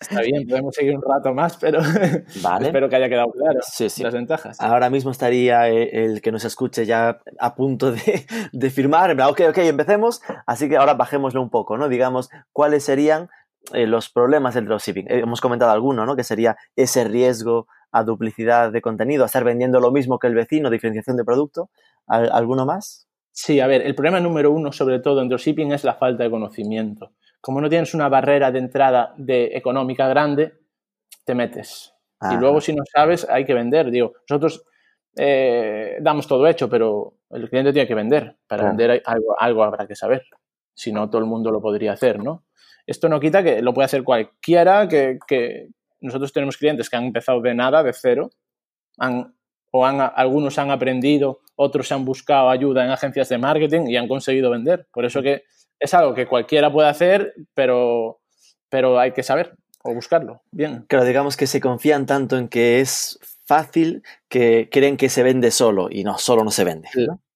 [0.00, 1.80] Está bien, podemos seguir un rato más, pero
[2.42, 2.66] vale.
[2.66, 4.60] espero que haya quedado claro las ventajas.
[4.60, 9.20] Ahora mismo estaría eh, el que nos escuche ya a punto de, de firmar.
[9.20, 10.22] Ok, ok, empecemos.
[10.46, 11.88] Así que ahora bajémoslo un poco, ¿no?
[11.88, 13.28] Digamos, ¿cuáles serían
[13.72, 15.06] eh, los problemas del dropshipping?
[15.08, 16.14] Eh, hemos comentado alguno, ¿no?
[16.14, 20.34] Que sería ese riesgo a duplicidad de contenido, a estar vendiendo lo mismo que el
[20.34, 21.70] vecino, diferenciación de producto.
[22.06, 23.07] ¿Alguno más?
[23.32, 26.30] Sí, a ver, el problema número uno, sobre todo en dropshipping, es la falta de
[26.30, 27.12] conocimiento.
[27.40, 30.54] Como no tienes una barrera de entrada de económica grande,
[31.24, 31.94] te metes.
[32.32, 33.92] Y luego, si no sabes, hay que vender.
[33.92, 34.64] Digo, nosotros
[35.16, 38.36] eh, damos todo hecho, pero el cliente tiene que vender.
[38.46, 40.24] Para vender algo, algo habrá que saber.
[40.74, 42.44] Si no, todo el mundo lo podría hacer, ¿no?
[42.86, 45.68] Esto no quita que lo puede hacer cualquiera, que, que
[46.00, 48.30] nosotros tenemos clientes que han empezado de nada, de cero,
[48.98, 49.34] han
[49.70, 54.08] o han, algunos han aprendido, otros han buscado ayuda en agencias de marketing y han
[54.08, 54.86] conseguido vender.
[54.92, 55.44] Por eso que
[55.78, 58.20] es algo que cualquiera puede hacer, pero,
[58.68, 60.42] pero hay que saber o buscarlo.
[60.50, 60.84] Bien.
[60.88, 65.50] Claro, digamos que se confían tanto en que es fácil que creen que se vende
[65.50, 66.88] solo y no, solo no se vende.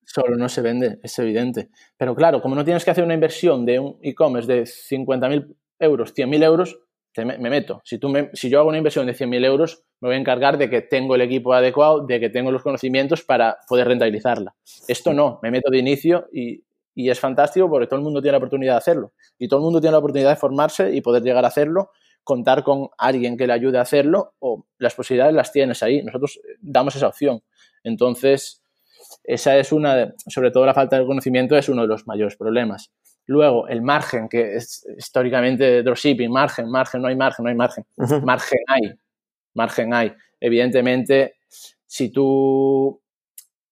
[0.05, 1.71] Solo no se vende, es evidente.
[1.97, 6.15] Pero claro, como no tienes que hacer una inversión de un e-commerce de 50.000 euros,
[6.15, 6.79] 100.000 euros,
[7.17, 7.83] me, meto.
[7.85, 10.71] Si, tú si yo hago una inversión de 100.000 euros, me voy a encargar de
[10.71, 14.55] que tengo el equipo adecuado, de que tengo los conocimientos para poder rentabilizarla.
[14.89, 18.33] Esto no, me meto de inicio y, y es fantástico porque todo el mundo tiene
[18.33, 19.13] la oportunidad de hacerlo.
[19.39, 21.91] Y todo el mundo tiene la oportunidad de formarse y poder llegar a hacerlo,
[22.25, 26.03] contar con alguien que le ayude a hacerlo o las posibilidades las tienes ahí.
[26.03, 27.43] Nosotros damos esa opción.
[27.85, 28.63] Entonces,
[29.25, 32.93] esa es una, sobre todo la falta de conocimiento es uno de los mayores problemas.
[33.27, 37.85] Luego, el margen, que es históricamente dropshipping, margen, margen, no hay margen, no hay margen.
[38.25, 38.93] Margen hay,
[39.55, 40.13] margen hay.
[40.41, 41.37] Evidentemente,
[41.87, 43.01] si tú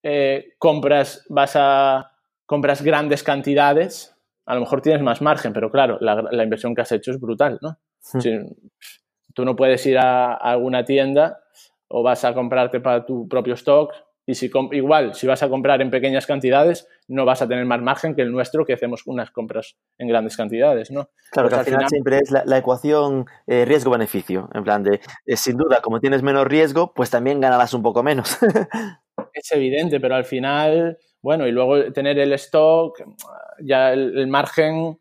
[0.03, 2.11] eh, compras, vas a,
[2.45, 6.91] compras grandes cantidades, a lo mejor tienes más margen, pero claro, la, inversión que has
[6.91, 7.77] hecho es brutal, ¿no?
[9.33, 11.39] tú no puedes ir a, a alguna tienda
[11.87, 13.93] o vas a comprarte para tu propio stock
[14.25, 17.81] y si igual, si vas a comprar en pequeñas cantidades, no vas a tener más
[17.81, 21.09] margen que el nuestro, que hacemos unas compras en grandes cantidades, ¿no?
[21.31, 24.49] Claro, que pues al final, siempre es la, ecuación eh, riesgo-beneficio.
[24.53, 28.03] En plan de, eh, sin duda, como tienes menos riesgo, pues también ganarás un poco
[28.03, 28.37] menos.
[29.33, 33.03] es evidente, pero al final, bueno, y luego tener el stock,
[33.59, 34.99] ya el, margen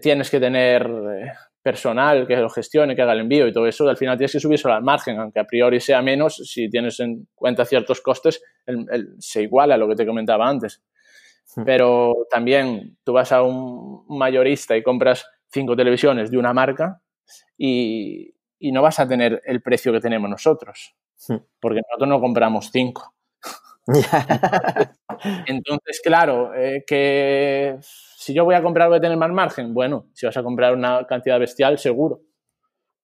[0.00, 1.32] tienes que tener eh,
[1.66, 4.38] personal que lo gestione, que haga el envío y todo eso, al final tienes que
[4.38, 8.40] subir solo al margen, aunque a priori sea menos, si tienes en cuenta ciertos costes,
[9.18, 10.80] se iguala a lo que te comentaba antes.
[11.56, 11.64] Hmm.
[11.64, 17.00] Pero también tú vas a un mayorista y compras cinco televisiones de una marca
[17.58, 20.94] y, no vas a tener el precio que tenemos nosotros,
[21.26, 21.36] hmm.
[21.58, 23.12] porque nosotros no compramos cinco.
[25.46, 29.74] Entonces, claro, eh, que si yo voy a comprar voy a tener más margen.
[29.74, 32.20] Bueno, si vas a comprar una cantidad bestial, seguro.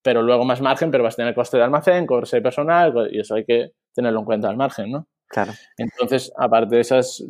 [0.01, 3.35] Pero luego más margen, pero vas a tener coste de almacén, coste personal, y eso
[3.35, 5.07] hay que tenerlo en cuenta al margen, ¿no?
[5.27, 5.53] Claro.
[5.77, 7.23] Entonces, aparte de esas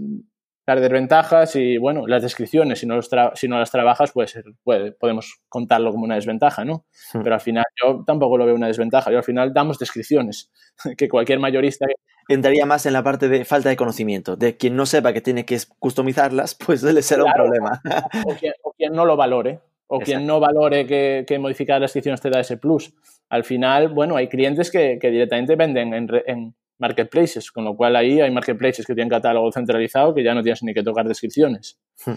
[0.65, 5.41] las desventajas y, bueno, las descripciones, si no, si no las trabajas, pues puede, podemos
[5.49, 6.85] contarlo como una desventaja, ¿no?
[7.13, 7.21] Hmm.
[7.23, 9.11] Pero al final yo tampoco lo veo una desventaja.
[9.11, 10.51] Yo al final damos descripciones
[10.97, 11.85] que cualquier mayorista
[12.27, 14.35] entraría más en la parte de falta de conocimiento.
[14.35, 17.81] De quien no sepa que tiene que customizarlas, pues le será un problema.
[18.23, 22.39] O quien, no lo valore, o quien no valore que, modificar las descripciones te da
[22.39, 22.93] ese plus.
[23.29, 28.31] Al final, bueno, hay clientes que, directamente venden en, marketplaces, con lo cual ahí hay
[28.31, 31.79] marketplaces que tienen catálogo centralizado que ya no tienes ni que tocar descripciones.
[32.05, 32.13] Hmm.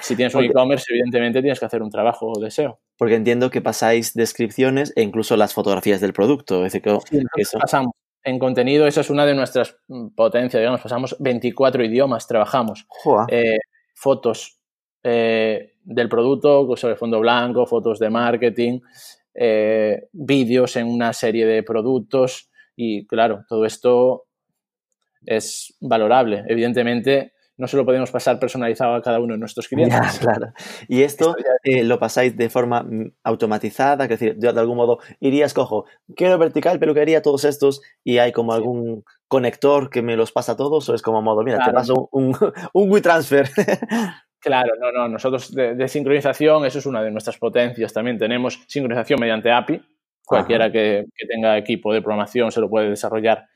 [0.00, 2.80] Si tienes un e-commerce, evidentemente tienes que hacer un trabajo de SEO.
[2.96, 6.66] Porque entiendo que pasáis descripciones e incluso las fotografías del producto.
[6.66, 6.98] Es decir, que
[7.40, 7.58] eso...
[7.58, 7.92] pasamos
[8.24, 12.86] en contenido, esa es una de nuestras mm, potencias, digamos, pasamos 24 idiomas, trabajamos.
[13.28, 13.58] Eh,
[13.94, 14.58] fotos
[15.02, 18.80] eh, del producto sobre fondo blanco, fotos de marketing,
[19.34, 24.24] eh, vídeos en una serie de productos y claro, todo esto
[25.26, 26.44] es valorable.
[26.48, 29.98] Evidentemente, no se lo podemos pasar personalizado a cada uno de nuestros clientes.
[30.20, 30.52] claro.
[30.88, 35.54] Y esto, eh, lo pasáis de forma mm, automatizada, es decir, de algún modo irías,
[35.54, 40.52] cojo, quiero vertical, peluquería, todos estos, y hay como algún conector que me los pasa
[40.52, 42.36] a todos, o es como modo, mira, te paso un,
[42.72, 43.48] un WeTransfer.
[44.44, 47.94] Claro, no, no, nosotros de, sincronización, eso es una de nuestras potencias.
[47.94, 49.80] También tenemos sincronización mediante API.
[50.24, 53.46] Cualquiera que, que, tenga equipo de programación se lo puede desarrollar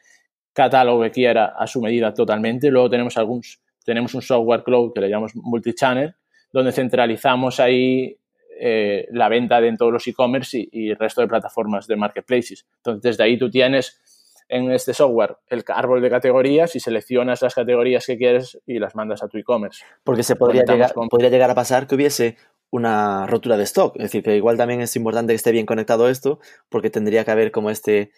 [0.53, 2.71] catálogo que quiera a su medida totalmente.
[2.71, 6.15] Luego tenemos algunos tenemos un software cloud que le llamamos multichannel,
[6.53, 8.19] donde centralizamos ahí
[8.61, 12.67] eh, la venta de en todos los e-commerce y, el resto de plataformas de marketplaces.
[12.77, 13.99] Entonces, desde ahí tú tienes
[14.47, 18.95] en este software el árbol de categorías y seleccionas las categorías que quieres y las
[18.95, 19.83] mandas a tu e-commerce.
[20.05, 22.37] Porque se podría llegar, podría llegar a pasar que hubiese
[22.71, 23.97] una rotura de stock.
[23.97, 27.31] Es decir, que igual también es importante que esté bien conectado esto, porque tendría que
[27.31, 28.13] haber como este,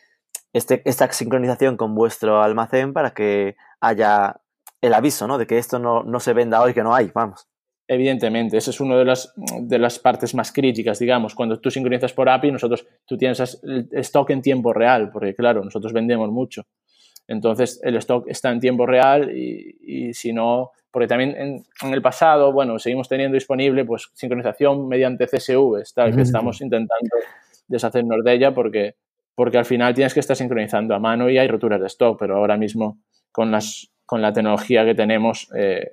[0.53, 4.41] este, esta sincronización con vuestro almacén para que haya
[4.81, 5.39] el aviso, ¿no?
[5.39, 7.47] De que esto no, no se venda hoy, que no hay, vamos.
[7.87, 11.35] Evidentemente, esa es una de las, de las partes más críticas, digamos.
[11.35, 15.65] Cuando tú sincronizas por API, nosotros, tú tienes el stock en tiempo real, porque claro,
[15.65, 16.67] nosotros vendemos mucho.
[17.27, 21.95] Entonces, el stock está en tiempo real y, y si no, porque también en, en,
[21.95, 27.17] el pasado, bueno, seguimos teniendo disponible pues sincronización mediante CSV, está, que estamos intentando
[27.69, 28.97] deshacernos de ella porque,
[29.35, 32.37] porque al final tienes que estar sincronizando a mano y hay roturas de stock, pero
[32.37, 32.99] ahora mismo
[33.31, 35.93] con las con la tecnología que tenemos, eh,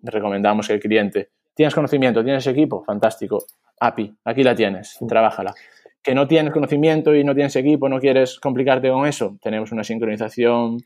[0.00, 2.24] recomendamos que el cliente, ¿tienes conocimiento?
[2.24, 2.82] ¿Tienes equipo?
[2.82, 3.44] Fantástico.
[3.78, 5.52] API, aquí la tienes, trabájala.
[6.02, 9.84] Que no tienes conocimiento y no tienes equipo, no quieres complicarte con eso, tenemos una
[9.84, 10.78] sincronización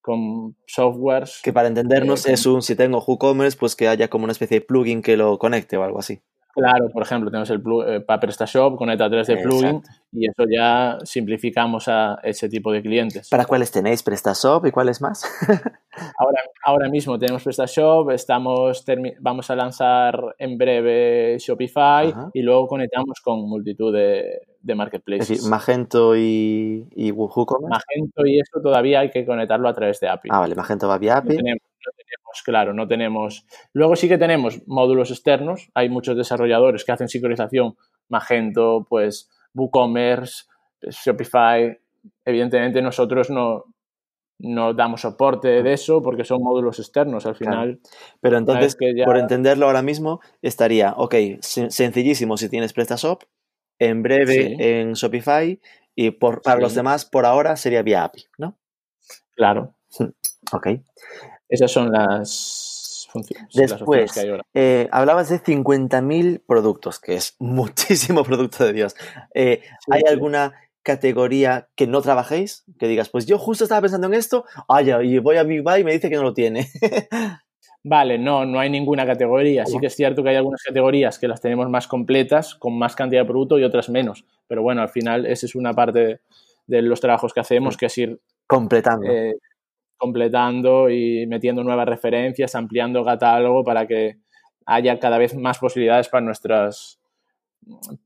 [0.00, 1.40] con softwares.
[1.42, 4.60] Que para entendernos eh, es un, si tengo WooCommerce, pues que haya como una especie
[4.60, 6.20] de plugin que lo conecte o algo así.
[6.54, 9.82] Claro, por ejemplo, tenemos el eh, para PrestaShop con ETA 3 de plugin
[10.12, 13.28] y eso ya simplificamos a ese tipo de clientes.
[13.28, 14.02] ¿Para cuáles tenéis?
[14.02, 15.24] ¿PrestaShop y cuáles más?
[16.18, 18.84] Ahora, ahora mismo tenemos PrestaShop, estamos
[19.18, 22.30] vamos a lanzar en breve Shopify Ajá.
[22.32, 25.28] y luego conectamos con multitud de, de es marketplaces.
[25.28, 27.68] decir, Magento y, y WooCommerce.
[27.70, 30.28] Magento y eso todavía hay que conectarlo a través de API.
[30.32, 31.36] Ah, vale, Magento va vía API.
[31.36, 33.46] tenemos, no tenemos, claro, no tenemos.
[33.72, 35.70] Luego sí que tenemos módulos externos.
[35.74, 37.76] Hay muchos desarrolladores que hacen sincronización.
[38.08, 40.44] Magento, pues WooCommerce,
[40.80, 41.78] pues, Shopify.
[42.24, 43.64] Evidentemente nosotros no,
[44.38, 47.26] no damos soporte de eso porque son módulos externos.
[47.26, 47.52] Al Claro.
[47.60, 47.80] final,
[48.20, 53.22] Pero entonces, que ya- por entenderlo ahora mismo, estaría, ok, sen- sencillísimo si tienes PrestaShop,
[53.78, 54.56] en breve Sí.
[54.58, 55.60] en Shopify
[55.94, 56.62] y por, para Sí.
[56.62, 58.56] los demás, por ahora, sería vía API, ¿no?
[59.34, 59.74] claro,
[60.52, 60.66] Ok.
[61.50, 63.48] Esas son las funciones.
[63.54, 64.42] las Después, que hay ahora.
[64.54, 68.94] eh, hablabas de 50.000 productos, que es muchísimo producto de Dios.
[69.34, 72.64] Eh, ¿Hay Sí, alguna categoría que no trabajéis?
[72.78, 75.62] Que digas, pues yo justo estaba pensando en esto, ah, ya, y voy a Big
[75.62, 76.68] Buy y me dice que no lo tiene.
[77.82, 79.64] Vale, no, no hay ninguna categoría.
[79.64, 82.94] Sí que es cierto que hay algunas categorías que las tenemos más completas, con más
[82.94, 84.26] cantidad de producto y otras menos.
[84.48, 86.20] Pero bueno, al final esa es una parte
[86.66, 89.10] de los trabajos que hacemos, que es ir Completando.
[89.10, 89.34] eh,
[90.00, 94.16] completando y metiendo nuevas referencias, ampliando catálogo para que
[94.66, 96.98] haya cada vez más posibilidades para nuestras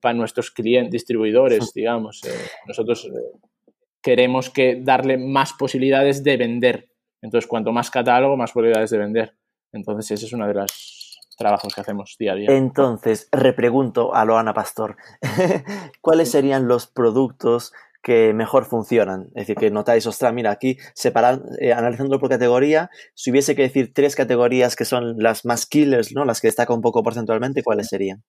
[0.01, 2.23] para nuestros clientes, distribuidores, digamos.
[2.25, 2.31] Eh,
[2.67, 3.71] nosotros eh,
[4.03, 6.89] queremos que darle más posibilidades de vender.
[7.23, 9.37] Entonces, cuanto más catálogo, más posibilidades de vender.
[9.73, 12.49] Entonces, ese es uno de los trabajos que hacemos día a día.
[12.51, 14.97] Entonces, repregunto a Loana Pastor,
[16.01, 17.73] ¿cuáles serían los productos
[18.05, 19.29] que mejor funcionan?
[19.29, 23.63] Es decir, que notáis, ostras, mira, aquí separar, eh, analizándolo por categoría, si hubiese que
[23.63, 26.27] decir tres categorías que son las más killers, ¿no?
[26.27, 28.23] Las que destacan un poco porcentualmente, ¿cuáles serían?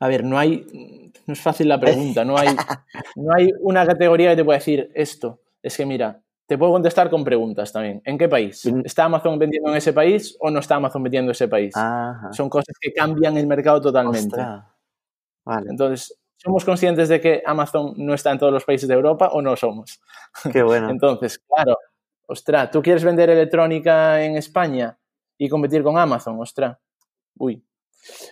[0.00, 2.48] A ver, no hay, no es fácil la pregunta, no hay,
[3.16, 5.40] no hay una categoría que te pueda decir esto.
[5.62, 8.00] Es que mira, te puedo contestar con preguntas también.
[8.06, 8.64] ¿En qué país?
[8.64, 8.80] Mm.
[8.84, 11.76] ¿Está Amazon vendiendo en ese país o no está Amazon vendiendo en ese país?
[11.76, 12.32] Ajá.
[12.32, 14.40] Son cosas que cambian el mercado totalmente.
[14.40, 14.64] Ostras.
[15.44, 19.28] Vale, Entonces, ¿somos conscientes de que Amazon no está en todos los países de Europa
[19.32, 20.00] o no somos?
[20.52, 20.90] qué bueno.
[20.90, 21.78] Entonces, claro,
[22.26, 24.98] ostras, ¿tú quieres vender electrónica en España
[25.38, 26.40] y competir con Amazon?
[26.40, 26.76] Ostras,
[27.36, 27.64] uy.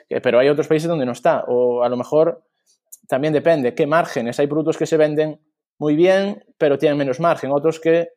[0.09, 1.45] Eh, Pero hay otros países donde no está.
[1.47, 2.43] O a lo mejor
[3.07, 4.41] también depende qué márgenes.
[4.41, 5.41] Hay productos que se venden
[5.79, 7.53] muy bien, pero tienen menos margen.
[7.53, 8.11] Otros que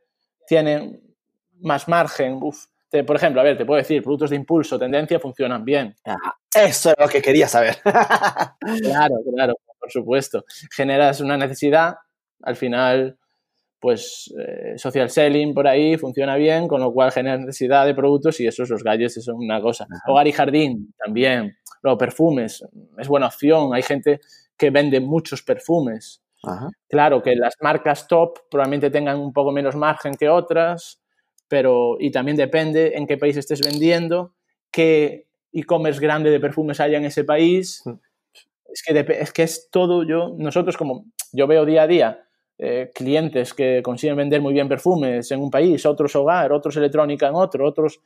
[0.48, 1.16] tienen
[1.62, 2.40] más margen.
[2.42, 2.66] Uf.
[2.94, 5.96] Te- por ejemplo, a ver, te puedo decir, productos de impulso, tendencia, funcionan bien.
[6.06, 6.16] Ah,
[6.56, 7.78] eso es lo que quería saber.
[8.84, 10.46] Claro, claro, por supuesto.
[10.72, 11.96] Generas una necesidad,
[12.44, 13.18] al final,
[13.80, 18.40] pues eh, social selling por ahí funciona bien, con lo cual generas necesidad de productos
[18.40, 19.88] y esos, los gadgets, son una cosa.
[20.08, 21.58] Hogar y jardín también.
[21.82, 22.64] Luego, perfumes,
[23.00, 23.74] es buena opción.
[23.74, 24.22] Hay gente
[24.56, 26.22] que vende muchos perfumes.
[26.44, 26.70] Ajá.
[26.90, 31.03] Claro que las marcas top probablemente tengan un poco menos margen que otras,
[31.48, 34.34] pero y también depende en qué país estés vendiendo,
[34.72, 37.82] qué e-commerce grande de perfumes haya en ese país.
[37.86, 37.94] Mm.
[38.74, 42.24] Es que, es que es todo yo, nosotros como yo veo día a día
[42.58, 47.28] eh, clientes que consiguen vender muy bien perfumes en un país, otros hogar, otros electrónica
[47.28, 48.00] en otro, otros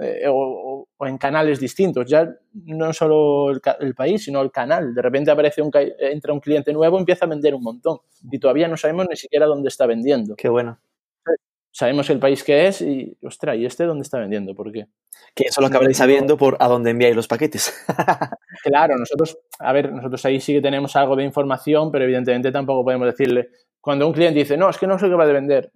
[0.00, 2.06] eh, o, en canales distintos.
[2.08, 2.28] Ya
[2.64, 4.94] no solo el, el país, sino el canal.
[4.94, 7.98] De repente aparece un, entra un cliente nuevo, empieza a vender un montón
[8.30, 10.36] y todavía no sabemos ni siquiera dónde está vendiendo.
[10.36, 10.78] Qué bueno.
[11.70, 14.54] Sabemos el país que es y, ostras, ¿y este dónde está vendiendo?
[14.54, 14.86] ¿Por qué?
[15.34, 17.72] Que eso lo acabaréis sabiendo por a dónde enviáis los paquetes.
[18.64, 22.84] Claro, nosotros, a ver, nosotros ahí sí que tenemos algo de información, pero evidentemente tampoco
[22.84, 23.50] podemos decirle,
[23.80, 25.70] cuando un cliente dice, no, es que no sé qué va a vender,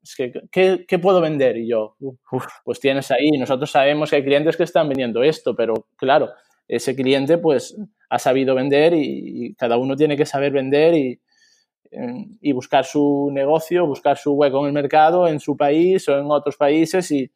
[0.00, 1.56] es que, ¿qué, qué puedo vender?
[1.56, 5.56] Y yo, "Uf, pues tienes ahí, nosotros sabemos que hay clientes que están vendiendo esto,
[5.56, 6.30] pero claro,
[6.68, 7.76] ese cliente pues
[8.08, 11.20] ha sabido vender y, y cada uno tiene que saber vender y,
[12.40, 16.26] y buscar su negocio, buscar su hueco en el mercado, en su país o en
[16.30, 17.30] otros países y,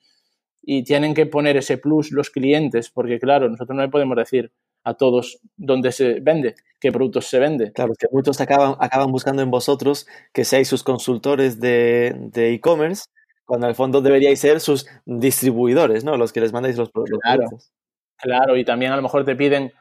[0.62, 4.52] y tienen que poner ese plus los clientes, porque claro, nosotros no le podemos decir
[4.84, 7.72] a todos dónde se vende, qué productos se vende.
[7.72, 13.04] Claro, que muchos acaban, acaban buscando en vosotros que seáis sus consultores de de e-commerce,
[13.44, 16.16] cuando en el fondo deberíais ser sus distribuidores, ¿no?
[16.16, 17.38] Los que les mandáis los, pro- los Claro.
[17.44, 17.72] productos.
[18.16, 19.72] Claro, y también a lo mejor te piden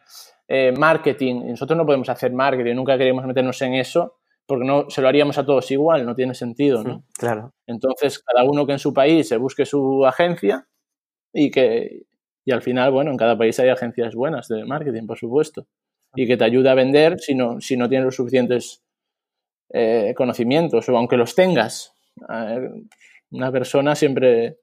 [0.47, 1.35] eh, marketing.
[1.47, 5.07] y Nosotros no podemos hacer marketing, nunca queremos meternos en eso, porque no se lo
[5.07, 6.97] haríamos a todos igual, no tiene sentido, ¿no?
[6.97, 7.53] Mm, Claro.
[7.67, 10.67] Entonces, cada uno que en su país se busque su agencia
[11.33, 12.03] y que
[12.43, 15.67] y al final, bueno, en cada país hay agencias buenas de marketing, por supuesto,
[16.15, 18.81] y que te ayuda a vender si no, si no tienes los suficientes
[19.73, 21.93] eh, conocimientos, o aunque los tengas,
[23.31, 24.57] Una persona siempre,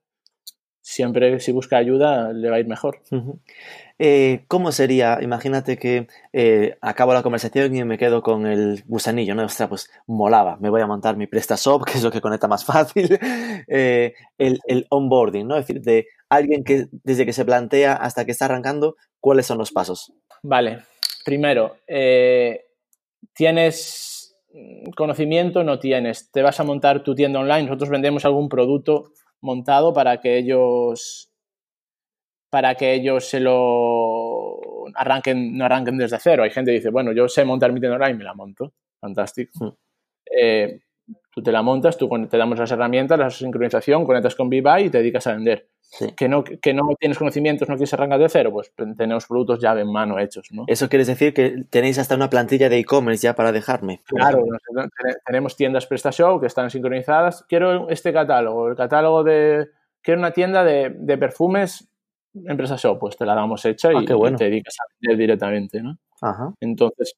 [0.83, 3.01] siempre si busca ayuda le va a ir mejor.
[3.99, 5.19] Eh, ¿Cómo sería?
[5.21, 9.45] Imagínate que eh, acabo la conversación y me quedo con el gusanillo, ¿no?
[9.45, 12.65] Ostras, pues molaba, me voy a montar mi PrestaShop, que es lo que conecta más
[12.65, 13.19] fácil,
[13.69, 15.57] eh, el, el, onboarding, ¿no?
[15.57, 19.59] Es decir, de alguien que desde que se plantea hasta que está arrancando, ¿cuáles son
[19.59, 20.13] los pasos?
[20.43, 20.85] Vale,
[21.25, 21.79] primero,
[23.35, 24.37] ¿tienes
[24.95, 25.65] conocimiento?
[25.65, 26.31] No tienes.
[26.31, 31.29] Te vas a montar tu tienda online, nosotros vendemos algún producto montado para que ellos
[32.51, 34.59] para que ellos se lo
[34.95, 36.43] arranquen, no arranquen desde cero.
[36.43, 38.73] Hay gente que dice, bueno, yo sé montar mi tienda online y me la monto.
[39.01, 39.65] Fantástico.
[39.65, 39.69] Hmm.
[40.31, 40.81] Eh,
[41.35, 44.91] tú te la montas, tú te damos las herramientas, la sincronización, conectas con Viva y
[44.91, 45.69] te dedicas a vender.
[46.17, 49.73] Que, no, que no tienes conocimientos, no quieres arrancar de cero, pues tenemos productos ya
[49.73, 50.49] en mano hechos.
[50.53, 50.65] ¿no?
[50.67, 54.03] Eso quiere decir que tenéis hasta una plantilla de e-commerce ya para dejarme.
[54.05, 54.45] Claro,
[55.25, 57.43] tenemos tiendas PrestaShow que están sincronizadas.
[57.49, 59.69] Quiero este catálogo, el catálogo de...
[60.03, 61.89] Quiero una tienda de, de perfumes
[62.35, 65.99] empresa SEO, pues te la damos hecha ah, y, te dedicas a vender directamente, ¿no?
[66.61, 67.15] Entonces,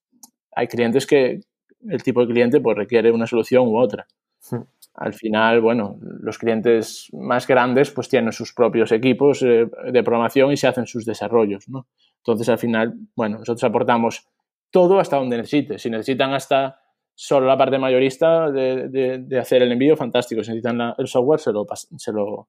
[0.52, 1.40] hay clientes que
[1.88, 4.06] el tipo de cliente pues requiere una solución u otra.
[4.50, 4.62] Hmm.
[4.94, 10.52] Al final, bueno, los clientes más grandes pues tienen sus propios equipos eh, de programación
[10.52, 11.86] y se hacen sus desarrollos, ¿no?
[12.18, 14.28] Entonces, al final, bueno, nosotros aportamos
[14.70, 15.78] todo hasta donde necesite.
[15.78, 16.80] Si necesitan hasta
[17.14, 20.42] solo la parte mayorista de, hacer el envío, fantástico.
[20.42, 22.48] Si necesitan el software, se lo, se lo,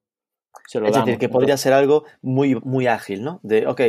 [0.72, 3.40] es decir, que podría ser algo muy, muy ágil, ¿no?
[3.42, 3.80] De, ok,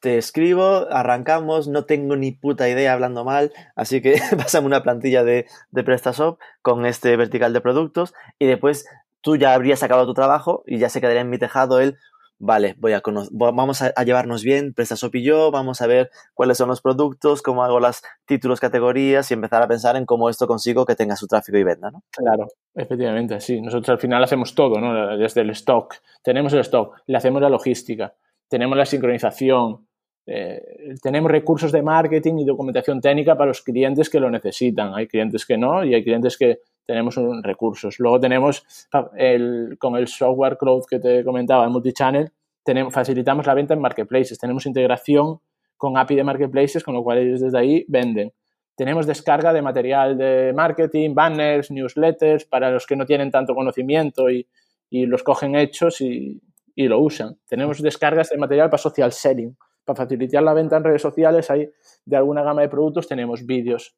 [0.00, 5.24] te escribo, arrancamos, no tengo ni puta idea hablando mal, así que pásame una plantilla
[5.24, 8.86] de, de PrestaShop con este vertical de productos y después
[9.20, 11.96] tú ya habrías acabado tu trabajo y ya se quedaría en mi tejado el
[12.38, 16.68] vale, voy a vamos a, llevarnos bien, PrestaShop y yo, vamos a ver cuáles son
[16.68, 20.86] los productos, cómo hago los títulos, categorías y empezar a pensar en cómo esto consigo
[20.86, 22.02] que tenga su tráfico y venda, ¿no?
[22.10, 23.60] Claro, efectivamente, sí.
[23.60, 25.16] Nosotros al final hacemos todo, ¿no?
[25.16, 28.14] Desde el stock, tenemos el stock, le hacemos la logística,
[28.48, 29.88] tenemos la sincronización,
[30.30, 34.94] eh, tenemos recursos de marketing y documentación técnica para los clientes que lo necesitan.
[34.94, 37.98] Hay clientes que no y hay clientes que tenemos recursos.
[37.98, 38.64] Luego tenemos
[39.14, 42.32] el, con el software cloud que te comentaba, el multichannel,
[42.64, 44.38] tenemos, facilitamos la venta en marketplaces.
[44.38, 45.38] Tenemos integración
[45.76, 48.32] con API de marketplaces, con lo cual ellos desde ahí venden.
[48.74, 54.30] Tenemos descarga de material de marketing, banners, newsletters, para los que no tienen tanto conocimiento
[54.30, 54.48] y,
[54.88, 56.40] y los cogen hechos y,
[56.74, 57.38] y, lo usan.
[57.46, 59.54] Tenemos descargas de material para social selling.
[59.84, 61.70] Para facilitar la venta en redes sociales hay
[62.06, 63.94] de alguna gama de productos, tenemos vídeos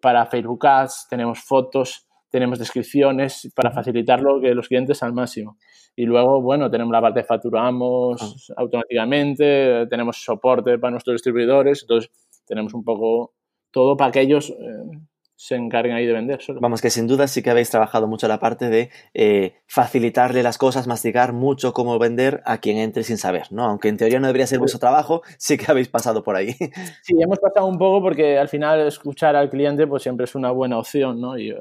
[0.00, 5.58] para Facebook Ads, tenemos fotos, tenemos descripciones para facilitarlo que los clientes al máximo.
[5.96, 8.54] Y luego, bueno, tenemos la parte de facturamos ah.
[8.58, 12.10] automáticamente, tenemos soporte para nuestros distribuidores, entonces
[12.46, 13.34] tenemos un poco
[13.70, 14.98] todo para que ellos eh,
[15.40, 16.42] se encarguen ahí de vender.
[16.42, 16.60] Solo.
[16.60, 20.58] Vamos, que sin duda sí que habéis trabajado mucho la parte de eh, facilitarle las
[20.58, 23.64] cosas, masticar mucho cómo vender a quien entre sin saber, ¿no?
[23.64, 26.54] Aunque en teoría no debería ser vuestro trabajo, sí que habéis pasado por ahí.
[27.02, 30.50] Sí, hemos pasado un poco porque al final escuchar al cliente pues siempre es una
[30.50, 31.38] buena opción, ¿no?
[31.38, 31.54] Y,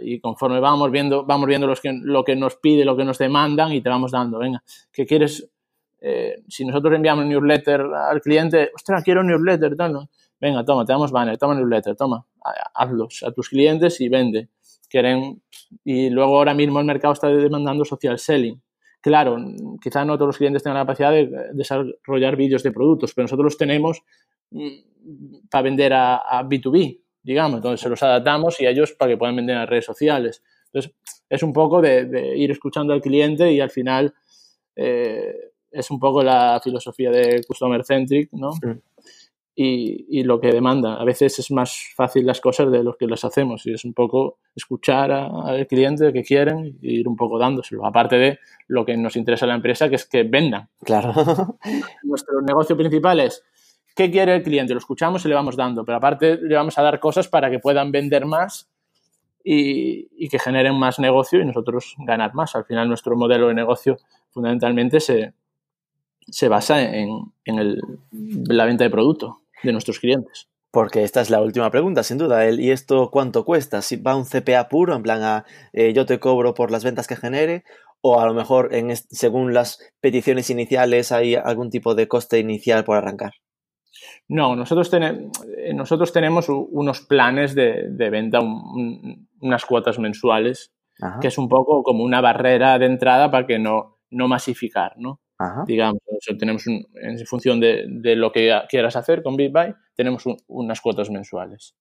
[0.00, 3.18] y, conforme vamos viendo, vamos viendo los que, lo que nos pide, lo que nos
[3.18, 5.46] demandan y te vamos dando, venga, ¿qué quieres?
[6.00, 10.08] Eh, si nosotros enviamos un newsletter al cliente, ostras, quiero un newsletter, tal, ¿no?
[10.40, 12.26] Venga, toma, te damos banner, toma newsletter, toma,
[12.74, 14.48] hazlos a tus clientes y vende.
[14.88, 15.42] Quieren,
[15.84, 18.60] y luego ahora mismo el mercado está demandando social selling.
[19.00, 19.36] Claro,
[19.80, 23.44] quizá no todos los clientes tengan la capacidad de desarrollar vídeos de productos, pero nosotros
[23.44, 24.02] los tenemos
[24.50, 27.58] mm, para vender a, B2B, digamos.
[27.58, 30.42] Entonces se los adaptamos y a ellos para que puedan vender en las redes sociales.
[30.66, 30.92] Entonces
[31.28, 34.12] es un poco de, ir escuchando al cliente y al final
[34.74, 38.50] eh, es un poco la filosofía de Customer Centric, ¿no?
[39.58, 40.96] Y, lo que demanda.
[40.96, 43.94] A veces es más fácil las cosas de lo que las hacemos y es un
[43.94, 47.86] poco escuchar al cliente que quieren y ir un poco dándoselo.
[47.86, 48.38] Aparte de
[48.68, 50.68] lo que nos interesa a la empresa, que es que vendan.
[50.84, 51.14] Claro.
[52.02, 53.42] Nuestro negocio principal es
[53.94, 56.82] qué quiere el cliente, lo escuchamos y le vamos dando, pero aparte le vamos a
[56.82, 58.68] dar cosas para que puedan vender más
[59.42, 62.54] y, que generen más negocio y nosotros ganar más.
[62.56, 63.96] Al final nuestro modelo de negocio
[64.32, 65.32] fundamentalmente se,
[66.28, 67.80] se basa en, en el,
[68.12, 70.48] la venta de producto de nuestros clientes.
[70.70, 72.50] Porque esta es la última pregunta, sin duda.
[72.50, 73.80] ¿Y esto cuánto cuesta?
[73.82, 77.06] ¿Si va un CPA puro, en plan a eh, yo te cobro por las ventas
[77.06, 77.64] que genere?
[78.02, 82.84] ¿O a lo mejor en, según las peticiones iniciales hay algún tipo de coste inicial
[82.84, 83.32] por arrancar?
[84.28, 88.40] No, nosotros, eh, nosotros tenemos unos planes de, venta,
[89.40, 90.72] unas cuotas mensuales,
[91.20, 95.20] que es un poco como una barrera de entrada para que no, no masificar, ¿no?
[95.66, 96.00] digamos,
[96.38, 101.74] tenemos en función de, lo que quieras hacer con BitBuy, tenemos unas cuotas mensuales.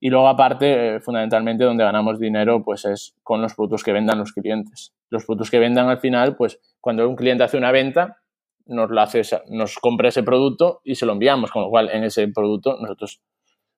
[0.00, 4.18] Y luego, aparte, eh, fundamentalmente, donde ganamos dinero, pues es con los productos que vendan
[4.18, 4.94] los clientes.
[5.10, 8.18] Los productos que vendan al final, pues cuando un cliente hace una venta,
[8.64, 12.04] nos, la hace, nos compra ese producto y se lo enviamos, con lo cual en
[12.04, 13.20] ese producto nosotros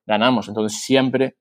[0.06, 0.48] ganamos.
[0.48, 1.36] Entonces, siempre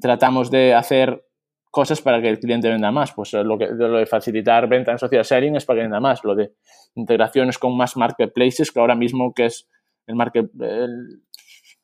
[0.00, 1.24] tratamos de hacer
[1.70, 3.12] cosas para que el cliente venda más.
[3.12, 6.24] Pues lo, que, lo de facilitar venta en social selling es para que venda más.
[6.24, 6.52] Lo de
[6.94, 9.68] integraciones con más marketplaces, que ahora mismo que es
[10.06, 11.22] el market, el,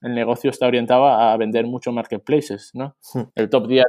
[0.05, 2.95] el negocio está orientado a vender mucho marketplaces, ¿no?
[3.15, 3.23] Hmm.
[3.35, 3.85] El top 10,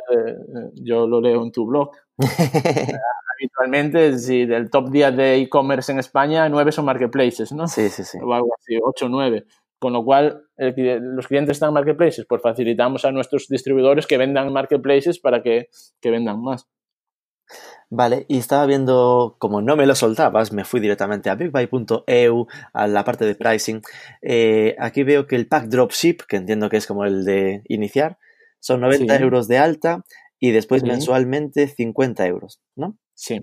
[0.75, 1.91] yo lo leo en tu blog.
[3.37, 7.67] Habitualmente, si del top 10 de e-commerce en España, 9 son marketplaces, ¿no?
[7.67, 8.17] Sí, sí, sí.
[8.23, 9.45] O algo así, 8 o 9.
[9.79, 14.53] Con lo cual, los clientes están en marketplaces, pues facilitamos a nuestros distribuidores que vendan
[14.53, 15.69] marketplaces para que,
[16.01, 16.67] que vendan más.
[17.89, 22.87] Vale, y estaba viendo, como no me lo soltabas, me fui directamente a bigbuy.eu, a
[22.87, 23.81] la parte de pricing.
[24.21, 28.17] Eh, aquí veo que el pack dropship, que entiendo que es como el de iniciar,
[28.59, 30.03] son 90 euros de alta
[30.39, 32.97] y después mensualmente 50 euros, ¿no?
[33.13, 33.41] Sí.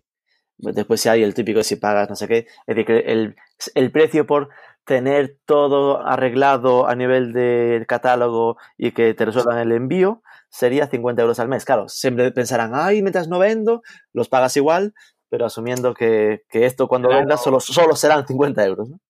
[0.58, 2.38] Después si hay el típico si pagas no sé qué.
[2.66, 3.36] Es decir, que el,
[3.74, 4.50] el precio por
[4.84, 11.22] tener todo arreglado a nivel de catálogo y que te resuelvan el envío sería 50
[11.22, 11.64] euros al mes.
[11.64, 14.94] Claro, siempre pensarán, ay, mientras no vendo, los pagas igual,
[15.28, 18.90] pero asumiendo que, esto cuando vendas solo, solo serán 50 euros.
[18.90, 19.00] ¿no?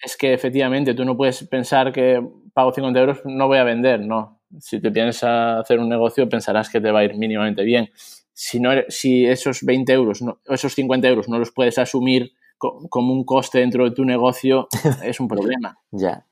[0.00, 2.20] Es que efectivamente tú no puedes pensar que
[2.52, 4.40] pago 50 euros, no voy a vender, no.
[4.58, 7.90] Si te piensas hacer un negocio, pensarás que te va a ir mínimamente bien.
[8.32, 13.12] Si, no, si esos 20 euros, no, esos 50 euros no los puedes asumir como
[13.12, 14.68] un coste dentro de tu negocio,
[15.02, 15.78] es un problema.
[15.90, 16.24] ya.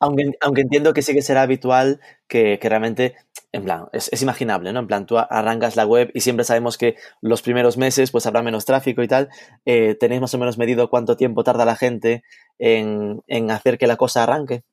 [0.00, 3.14] Aunque, aunque, entiendo que sí que será habitual que, que realmente
[3.54, 4.80] en plan, es, imaginable, ¿no?
[4.80, 8.42] En plan, tú arrancas la web y siempre sabemos que los primeros meses pues habrá
[8.42, 9.28] menos tráfico y tal.
[9.64, 12.24] Eh, ¿Tenéis más o menos medido cuánto tiempo tarda la gente
[12.58, 13.22] en,
[13.52, 14.64] hacer que la cosa arranque?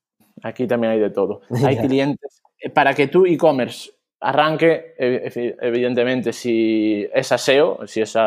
[0.41, 1.41] Aquí también hay de todo.
[1.63, 2.41] Hay clientes.
[2.59, 8.17] Eh, para que tu e-commerce arranque, evidentemente, si es SEO, si es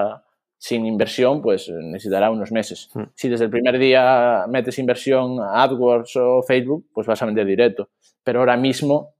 [0.65, 2.89] sin inversión, pues necesitará unos meses.
[2.95, 3.03] Hmm.
[3.15, 7.45] Si desde el primer día metes inversión a AdWords o Facebook, pues vas a vender
[7.45, 7.91] directo.
[8.23, 9.15] Pero ahora mismo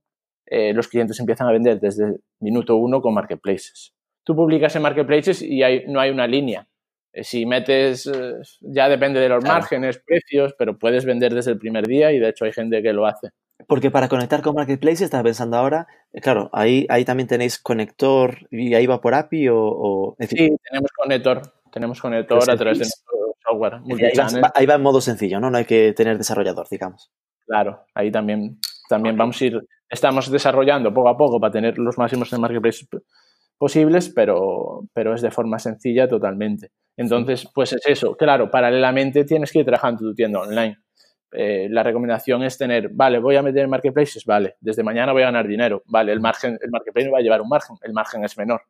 [0.47, 3.93] eh, los clientes empiezan a vender desde el minuto uno con marketplaces.
[4.23, 6.67] Tú publicas en marketplaces y no hay una línea.
[7.13, 11.59] Eh, si metes, eh, ya depende de los márgenes, precios, pero puedes vender desde el
[11.59, 13.29] primer día y de hecho hay gente que lo hace.
[13.67, 15.87] Porque para conectar con Marketplaces, estaba pensando ahora,
[16.21, 20.15] claro, ahí, ahí también tenéis conector y ahí va por API o...
[20.19, 21.41] Sí, tenemos conector,
[21.71, 23.75] tenemos conector a través de nuestro software.
[23.75, 25.49] Ahí va, ahí va, en modo sencillo, ¿no?
[25.49, 27.11] No hay que tener desarrollador, digamos.
[27.45, 31.97] Claro, ahí también, también vamos a ir estamos desarrollando poco a poco para tener los
[31.97, 32.85] máximos en marketplace
[33.57, 36.71] posibles, pero, pero es de forma sencilla totalmente.
[36.97, 38.15] Entonces, pues es eso.
[38.15, 40.77] Claro, paralelamente tienes que ir trabajando tu tienda online.
[41.31, 45.25] Eh, la recomendación es tener, vale, voy a meter marketplaces, vale, desde mañana voy a
[45.25, 48.23] ganar dinero, vale, el margen, el marketplace me va a llevar un margen, el margen
[48.23, 48.61] es menor.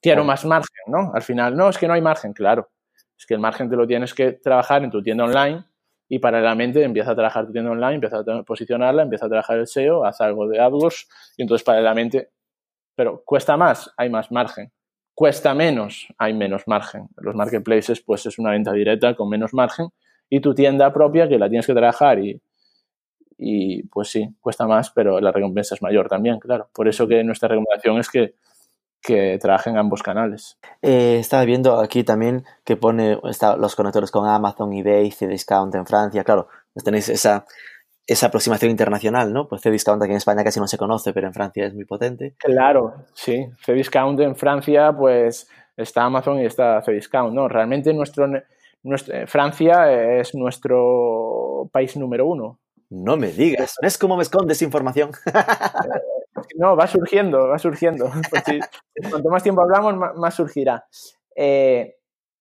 [0.00, 1.12] Quiero más margen, ¿no?
[1.14, 2.70] Al final, no, es que no hay margen, claro.
[3.16, 5.64] Es que el margen te lo tienes que trabajar en tu tienda online
[6.08, 9.66] y paralelamente empieza a trabajar tu tienda online, empieza a posicionarla, empieza a trabajar el
[9.66, 11.08] SEO, hace algo de AdWords
[11.38, 12.30] y entonces paralelamente,
[12.94, 14.70] pero cuesta más, hay más margen.
[15.14, 17.08] Cuesta menos, hay menos margen.
[17.16, 19.88] Los marketplaces pues es una venta directa con menos margen
[20.28, 22.40] y tu tienda propia que la tienes que trabajar y,
[23.38, 26.68] y pues sí, cuesta más, pero la recompensa es mayor también, claro.
[26.74, 28.34] Por eso que nuestra recomendación es que
[29.04, 30.58] que trabajen ambos canales.
[30.80, 33.18] Eh, estaba viendo aquí también que pone
[33.58, 36.24] los conectores con Amazon, eBay, Cdiscount en Francia.
[36.24, 37.44] Claro, pues tenéis esa,
[38.06, 39.46] esa aproximación internacional, ¿no?
[39.46, 42.34] Pues Cdiscount aquí en España casi no se conoce, pero en Francia es muy potente.
[42.38, 43.46] Claro, sí.
[43.64, 47.46] Cdiscount en Francia, pues está Amazon y está Cdiscount, ¿no?
[47.46, 48.26] Realmente nuestro,
[48.84, 52.60] nuestro, Francia es nuestro país número uno.
[52.90, 55.10] No me digas, ¿ves cómo me escondes información?
[56.56, 58.10] No, va surgiendo, va surgiendo.
[58.30, 60.84] Pues cuanto más tiempo hablamos, más, surgirá.
[61.34, 61.96] Eh,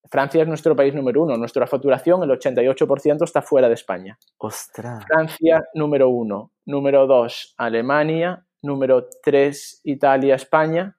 [0.09, 1.37] Francia es nuestro país número uno.
[1.37, 4.17] Nuestra facturación, el 88% está fuera de España.
[4.37, 5.03] Ostras.
[5.05, 6.51] Francia, número uno.
[6.65, 8.45] Número dos, Alemania.
[8.61, 10.97] Número tres, Italia, España.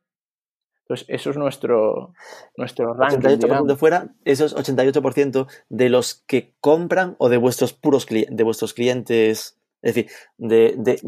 [0.84, 2.12] Entonces, eso es nuestro,
[2.56, 3.20] nuestro ranking.
[3.20, 8.74] 88% de fuera, esos 88% de los que compran o de vuestros puros de vuestros
[8.74, 10.98] clientes es decir, de,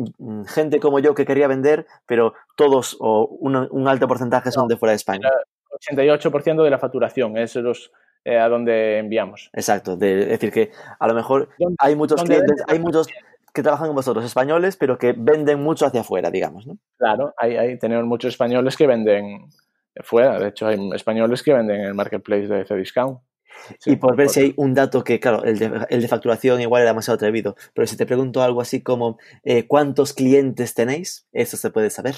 [0.48, 4.90] gente como yo que quería vender, pero todos o un, alto porcentaje son de fuera
[4.90, 5.30] de España.
[5.94, 7.90] 88% de la facturación es los,
[8.22, 9.48] eh, a donde enviamos.
[9.54, 11.48] Exacto, es decir, que a lo mejor
[11.78, 13.08] hay muchos clientes, hay muchos
[13.54, 16.76] que trabajan con vosotros, españoles, pero que venden mucho hacia afuera, digamos, ¿no?
[16.98, 19.48] Claro, hay, hay, tenemos muchos españoles que venden
[20.02, 23.20] fuera, de hecho hay españoles que venden en el marketplace de Cdiscount.
[23.86, 26.82] y por ver si hay un dato que, claro, el de, el de, facturación igual
[26.82, 31.26] era demasiado atrevido, pero si te pregunto algo así como eh, ¿cuántos clientes tenéis?
[31.32, 32.16] Eso se puede saber.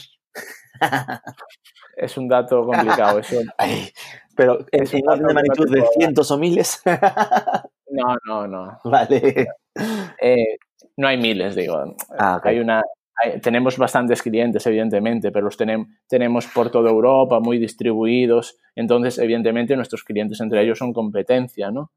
[1.96, 3.18] es un dato complicado.
[3.18, 3.36] Eso.
[4.36, 6.80] pero es en orden de magnitud de cientos o miles.
[7.90, 8.80] no, no, no.
[8.84, 9.48] Vale.
[10.20, 10.58] Eh,
[10.96, 11.96] no hay miles, digo.
[12.18, 12.82] Ah, Hay una,
[13.42, 18.58] tenemos bastantes clientes, evidentemente, pero los tenemos, tenemos por toda Europa, muy distribuidos.
[18.76, 21.90] Entonces, evidentemente, nuestros clientes entre ellos son competencia, ¿no?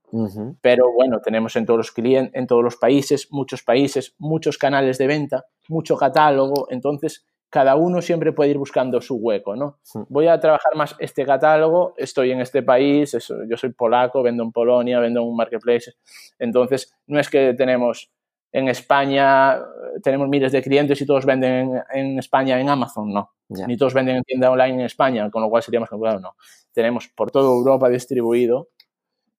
[0.61, 4.97] Pero bueno, tenemos en todos los clientes, en todos los países, muchos países, muchos canales
[4.97, 6.67] de venta, mucho catálogo.
[6.69, 9.78] Entonces, cada uno siempre puede ir buscando su hueco, ¿no?
[10.07, 13.11] Voy a trabajar más este catálogo, estoy en este país,
[13.47, 15.91] yo soy polaco, vendo en Polonia, vendo en un marketplace.
[16.39, 18.09] Entonces, no es que tenemos
[18.51, 19.59] en España
[20.03, 23.31] tenemos miles de clientes y todos venden en, España en Amazon, no.
[23.49, 26.35] Ni todos venden en tienda online en España, con lo cual sería más complicado, no.
[26.73, 28.69] Tenemos por toda Europa distribuido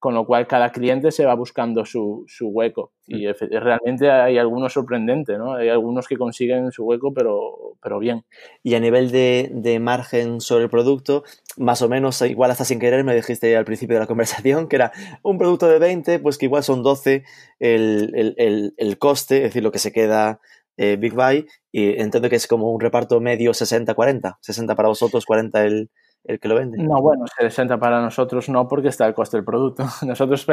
[0.02, 2.90] con lo cual cada cliente se va buscando su, su hueco.
[3.06, 3.34] Y mm.
[3.52, 5.54] realmente hay algunos sorprendentes, ¿no?
[5.54, 8.24] Hay algunos que consiguen su hueco, pero, pero bien.
[8.64, 11.22] Y a nivel de, de, margen sobre el producto,
[11.56, 14.74] más o menos, igual hasta sin querer, me dijiste al principio de la conversación que
[14.74, 14.90] era
[15.22, 17.22] un producto de 20, pues que igual son 12
[17.60, 20.40] el, el, el, el coste, es decir, lo que se queda
[20.76, 25.26] eh, Big Buy, y entiendo que es como un reparto medio 60-40, 60 para vosotros,
[25.26, 25.90] 40 el,
[26.24, 26.78] el que lo vende.
[26.82, 29.84] No, bueno, 60 para nosotros no porque está el coste del producto.
[30.06, 30.46] Nosotros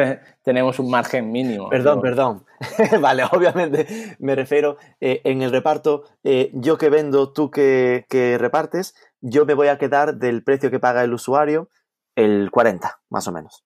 [0.44, 1.70] tenemos un margen mínimo.
[1.70, 2.46] Perdón, perdón.
[3.02, 8.38] vale, obviamente me refiero eh, en el reparto, eh, yo que vendo, tú que, que,
[8.38, 11.70] repartes, yo me voy a quedar del precio que paga el usuario
[12.16, 13.64] el 40, más o menos.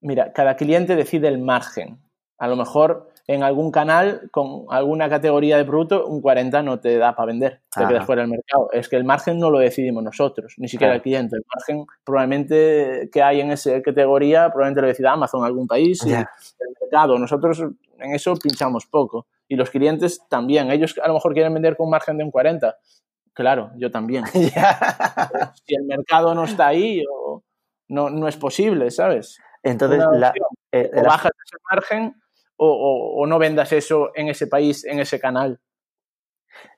[0.00, 2.00] Mira, cada cliente decide el margen.
[2.38, 6.98] A lo mejor en algún canal con alguna categoría de producto, un 40 no te
[6.98, 8.68] da para vender, te quedas fuera del mercado.
[8.72, 11.36] Es que el margen no lo decidimos nosotros, ni siquiera el cliente.
[11.36, 16.04] El margen probablemente que hay en esa categoría, probablemente lo decida Amazon en algún país
[16.04, 16.26] y el
[16.80, 17.18] mercado.
[17.18, 17.64] Nosotros
[17.98, 19.26] en eso pinchamos poco.
[19.48, 20.70] Y los clientes también.
[20.70, 22.76] Ellos a lo mejor quieren vender con un margen de un 40.
[23.32, 24.24] Claro, yo también.
[24.32, 27.02] si el mercado no está ahí,
[27.88, 29.38] no, no es posible, ¿sabes?
[29.62, 30.32] Entonces, la,
[30.72, 32.14] eh, o bajas ese margen
[32.56, 35.60] o, no vendas eso en ese país, en ese canal.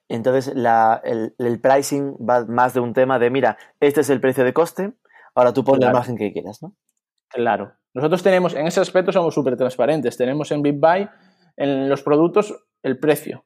[0.09, 4.53] Entonces, el, pricing va más de un tema de, mira, este es el precio de
[4.53, 4.93] coste,
[5.35, 6.75] ahora tú pones la margen que quieras, ¿no?
[7.29, 7.73] Claro.
[7.93, 10.17] Nosotros tenemos, en ese aspecto somos súper transparentes.
[10.17, 11.09] Tenemos en BitBuy,
[11.57, 13.45] en los productos, el precio.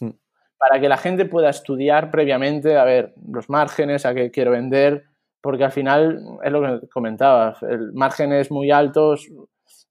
[0.00, 0.12] Hmm.
[0.56, 5.04] Para que la gente pueda estudiar previamente, a ver, los márgenes, a qué quiero vender,
[5.40, 9.16] porque al final, es lo que comentaba, el margen es muy alto,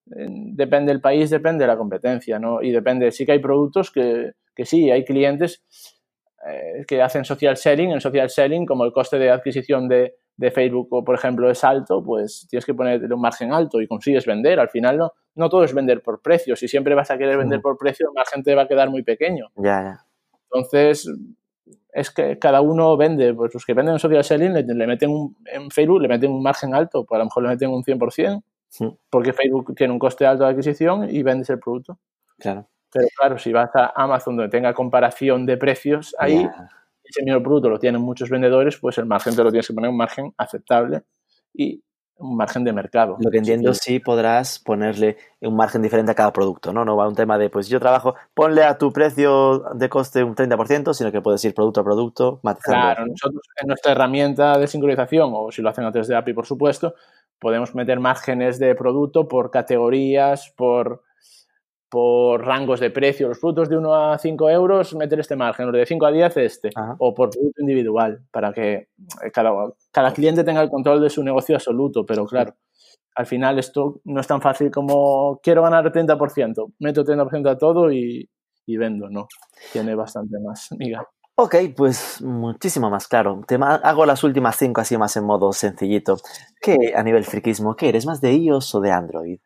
[0.06, 2.62] depende del país, depende de la competencia, ¿no?
[2.62, 5.64] Y depende, sí que hay productos que, que sí, hay clientes
[6.47, 10.52] eh, que hacen social selling, en social selling, como el coste de adquisición de, de,
[10.52, 14.60] Facebook, por ejemplo, es alto, pues tienes que poner un margen alto y consigues vender.
[14.60, 16.56] Al final no, no todo es vender por precio.
[16.56, 19.04] Si siempre vas a querer vender por precio, el margen te va a quedar muy
[19.04, 19.49] pequeño.
[19.56, 20.04] Ya,
[20.49, 21.08] Entonces,
[21.93, 25.38] es que cada uno vende, pues los que venden en social selling le, meten un,
[25.45, 28.43] en Facebook le meten un margen alto, pues a lo mejor le meten un 100%,
[29.10, 32.00] porque Facebook tiene un coste alto de adquisición y vendes el producto.
[32.40, 32.68] Claro.
[32.94, 36.48] Pero claro, si vas a Amazon donde tenga comparación de precios, ahí
[37.04, 39.90] ese mismo producto lo tienen muchos vendedores, pues el margen te lo tienes que poner
[39.90, 41.04] un margen aceptable
[41.54, 41.82] y
[42.18, 43.18] un margen de mercado.
[43.20, 46.86] Lo que entiendo, sí, podrás ponerle un margen diferente a cada producto, ¿no?
[46.86, 50.36] No va un tema de, pues yo trabajo, ponle a tu precio de coste un
[50.36, 52.80] 30%, sino que puedes ir producto a producto, matizando.
[52.80, 56.34] Claro, nosotros en nuestra herramienta de sincronización, o si lo hacen a través de API,
[56.34, 56.94] por supuesto,
[57.42, 61.02] podemos meter márgenes de producto por categorías, por,
[61.89, 63.28] por rangos de precio.
[63.28, 66.38] Los productos de 1 a 5 euros, meter este margen, los de 5 a 10
[66.38, 66.70] este,
[67.00, 69.52] o por producto individual, para que eh, cada,
[69.92, 72.54] cada cliente tenga el control de su negocio absoluto, pero claro.
[73.16, 77.58] Al final esto no es tan fácil como quiero ganar el 30%, meto 30% a
[77.58, 78.30] todo y,
[78.68, 79.28] y vendo, no.
[79.74, 81.06] Tiene bastante más, miga.
[81.44, 83.42] Ok, pues muchísimo más claro.
[83.48, 86.18] Te hago las últimas cinco así más en modo sencillito.
[86.62, 87.76] ¿Qué a nivel friquismo?
[87.76, 89.39] ¿Qué eres más de iOS o de Android?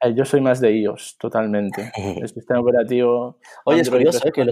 [0.00, 1.92] Eh, yo soy más de iOS, totalmente.
[2.22, 3.36] El sistema operativo.
[3.66, 4.32] Oye, es curioso ¿eh?
[4.32, 4.46] que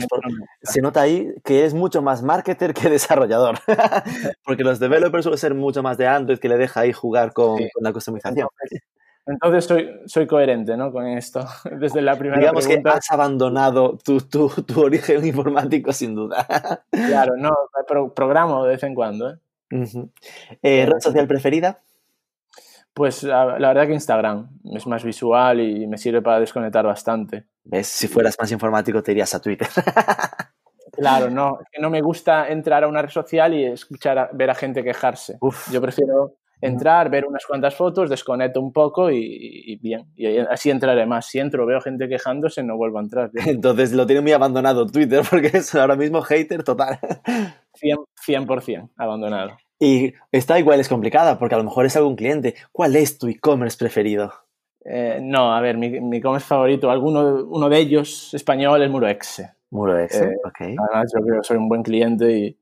[0.65, 3.59] se nota ahí que es mucho más marketer que desarrollador.
[4.45, 7.57] Porque los developers suelen ser mucho más de Android que le deja ahí jugar con,
[7.57, 8.49] con la customización.
[9.27, 10.91] Entonces soy, soy coherente ¿no?
[10.91, 11.47] con esto.
[11.79, 16.47] Desde la primera Digamos que has abandonado tu, tu, tu, origen informático sin duda.
[16.91, 17.53] Claro, no,
[18.15, 19.31] programo de vez en cuando.
[19.31, 19.39] ¿eh?
[20.63, 20.87] ¿eh?
[20.87, 21.79] ¿Red social preferida?
[22.95, 27.47] Pues la, verdad que Instagram es más visual y me sirve para desconectar bastante.
[27.65, 27.87] ¿Ves?
[27.87, 29.69] Si fueras más informático te irías a Twitter.
[30.95, 34.85] Claro, no, no me gusta entrar a una red social y escuchar ver a gente
[34.85, 35.39] quejarse.
[35.71, 40.07] Yo prefiero entrar, ver unas cuantas fotos, desconecto un poco y, bien.
[40.17, 41.27] Y así entraré más.
[41.27, 43.31] Si entro, veo gente quejándose, no vuelvo a entrar.
[43.47, 46.99] Entonces lo tiene muy abandonado Twitter porque es ahora mismo hater total.
[47.75, 49.57] 100%, abandonado.
[49.81, 52.55] Y está igual, es complicada porque a lo mejor es algún cliente.
[52.71, 54.33] ¿Cuál es tu e-commerce preferido?
[54.85, 59.51] Eh, no, a ver, mi, e-commerce favorito, alguno uno de ellos español es Muroexe.
[59.71, 60.61] Muroexe, eh, ok.
[60.61, 62.57] Además, yo creo que soy un buen cliente y,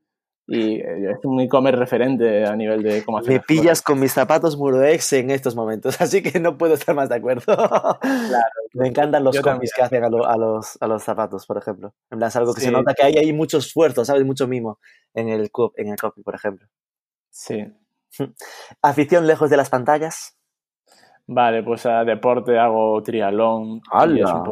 [0.53, 3.31] y es un e-commerce referente a nivel de cómo hacer.
[3.31, 7.07] Me pillas con mis zapatos Muroex en estos momentos, así que no puedo estar más
[7.07, 7.43] de acuerdo.
[7.45, 7.99] Claro,
[8.73, 11.93] Me encantan los combis que hacen a, los, a, los, zapatos, por ejemplo.
[12.09, 14.25] En plan, es algo que se nota que hay, hay mucho esfuerzo, ¿sabes?
[14.25, 14.79] Mucho mimo
[15.13, 16.67] en el, en el copy, por ejemplo.
[17.29, 17.65] Sí.
[18.81, 20.37] ¿Afición lejos de las pantallas?
[21.27, 23.81] Vale, pues a deporte hago triatlón.
[23.89, 24.43] ¡Hala!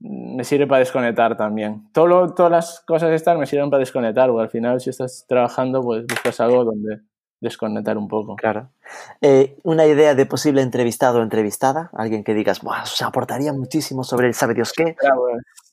[0.00, 1.88] Me sirve para desconectar también.
[1.92, 5.82] Todo todas las cosas estas me sirven para desconectar, porque al final si estás trabajando,
[5.82, 7.00] pues buscas algo donde
[7.40, 8.36] desconectar un poco.
[8.36, 8.70] Claro.
[9.20, 11.90] Eh, ¿Una idea de posible entrevistado o entrevistada?
[11.94, 14.96] Alguien que digas, Buah, se aportaría muchísimo sobre el sabe Dios qué.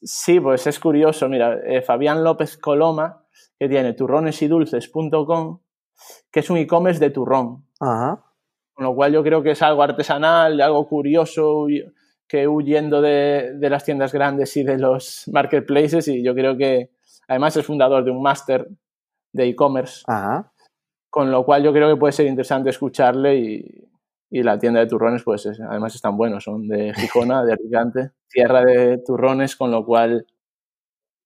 [0.02, 1.28] sí, pues es curioso.
[1.30, 3.24] Mira, eh, Fabián López Coloma,
[3.60, 5.60] que tiene turronesidulces.com,
[6.32, 7.66] que es un e-commerce de turrón.
[7.80, 8.24] Ajá.
[8.74, 11.68] Con lo cual yo creo que es algo artesanal, algo curioso
[12.28, 16.92] que huyendo de, de, las tiendas grandes y de los marketplaces y yo creo que
[17.28, 18.68] además es fundador de un máster
[19.32, 20.04] de e-commerce,
[21.10, 23.90] con lo cual yo creo que puede ser interesante escucharle y,
[24.30, 28.64] y la tienda de turrones pues además están buenos, son de Gijona, de Alicante, tierra
[28.64, 30.26] de turrones, con lo cual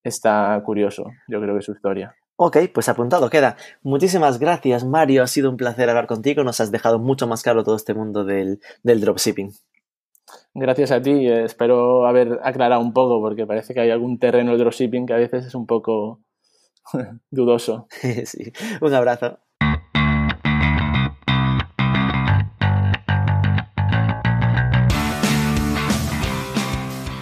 [0.03, 2.15] está curioso, yo creo que su historia.
[2.43, 3.55] Ok, pues apuntado queda.
[3.83, 5.21] Muchísimas gracias, Mario.
[5.21, 6.43] Ha sido un placer hablar contigo.
[6.43, 9.51] Nos has dejado mucho más claro todo este mundo del, del dropshipping.
[10.53, 14.57] Gracias a ti, espero haber aclarado un poco porque parece que hay algún terreno de
[14.57, 16.21] dropshipping que a veces es un poco
[17.31, 17.87] dudoso.
[18.25, 19.39] sí, un abrazo.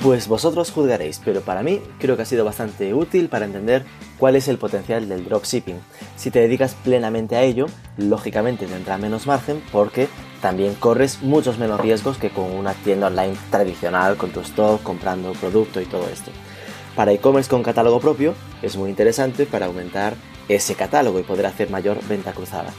[0.02, 3.84] Pues vosotros juzgaréis, pero para mí creo que ha sido bastante útil para entender
[4.18, 5.76] cuál es el potencial del dropshipping.
[6.16, 7.66] Si te dedicas plenamente a ello,
[7.98, 10.08] lógicamente tendrá menos margen porque
[10.42, 15.34] también corres muchos menos riesgos que con una tienda online tradicional con tu stock, comprando
[15.34, 16.32] producto y todo esto.
[16.96, 20.14] Para e-commerce con catálogo propio es muy interesante para aumentar
[20.48, 22.72] ese catálogo y poder hacer mayor venta cruzada.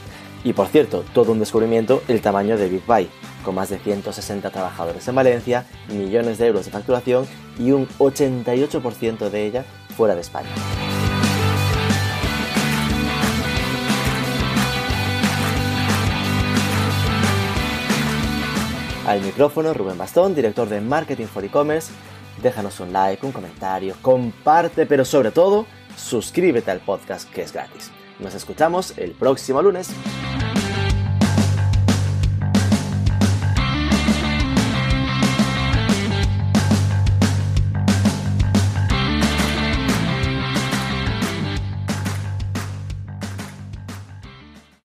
[0.43, 3.07] Y por cierto, todo un descubrimiento el tamaño de Big Buy,
[3.41, 7.25] con más de 160 trabajadores en Valencia, millones de euros de facturación
[7.59, 9.65] y un 88% de ella
[9.95, 10.49] fuera de España.
[19.07, 21.91] Al micrófono Rubén Bastón, director de Marketing for E-Commerce.
[22.41, 25.65] Déjanos un like, un comentario, comparte, pero sobre todo,
[25.97, 27.91] suscríbete al podcast que es gratis.
[28.19, 29.89] Nos escuchamos el próximo lunes.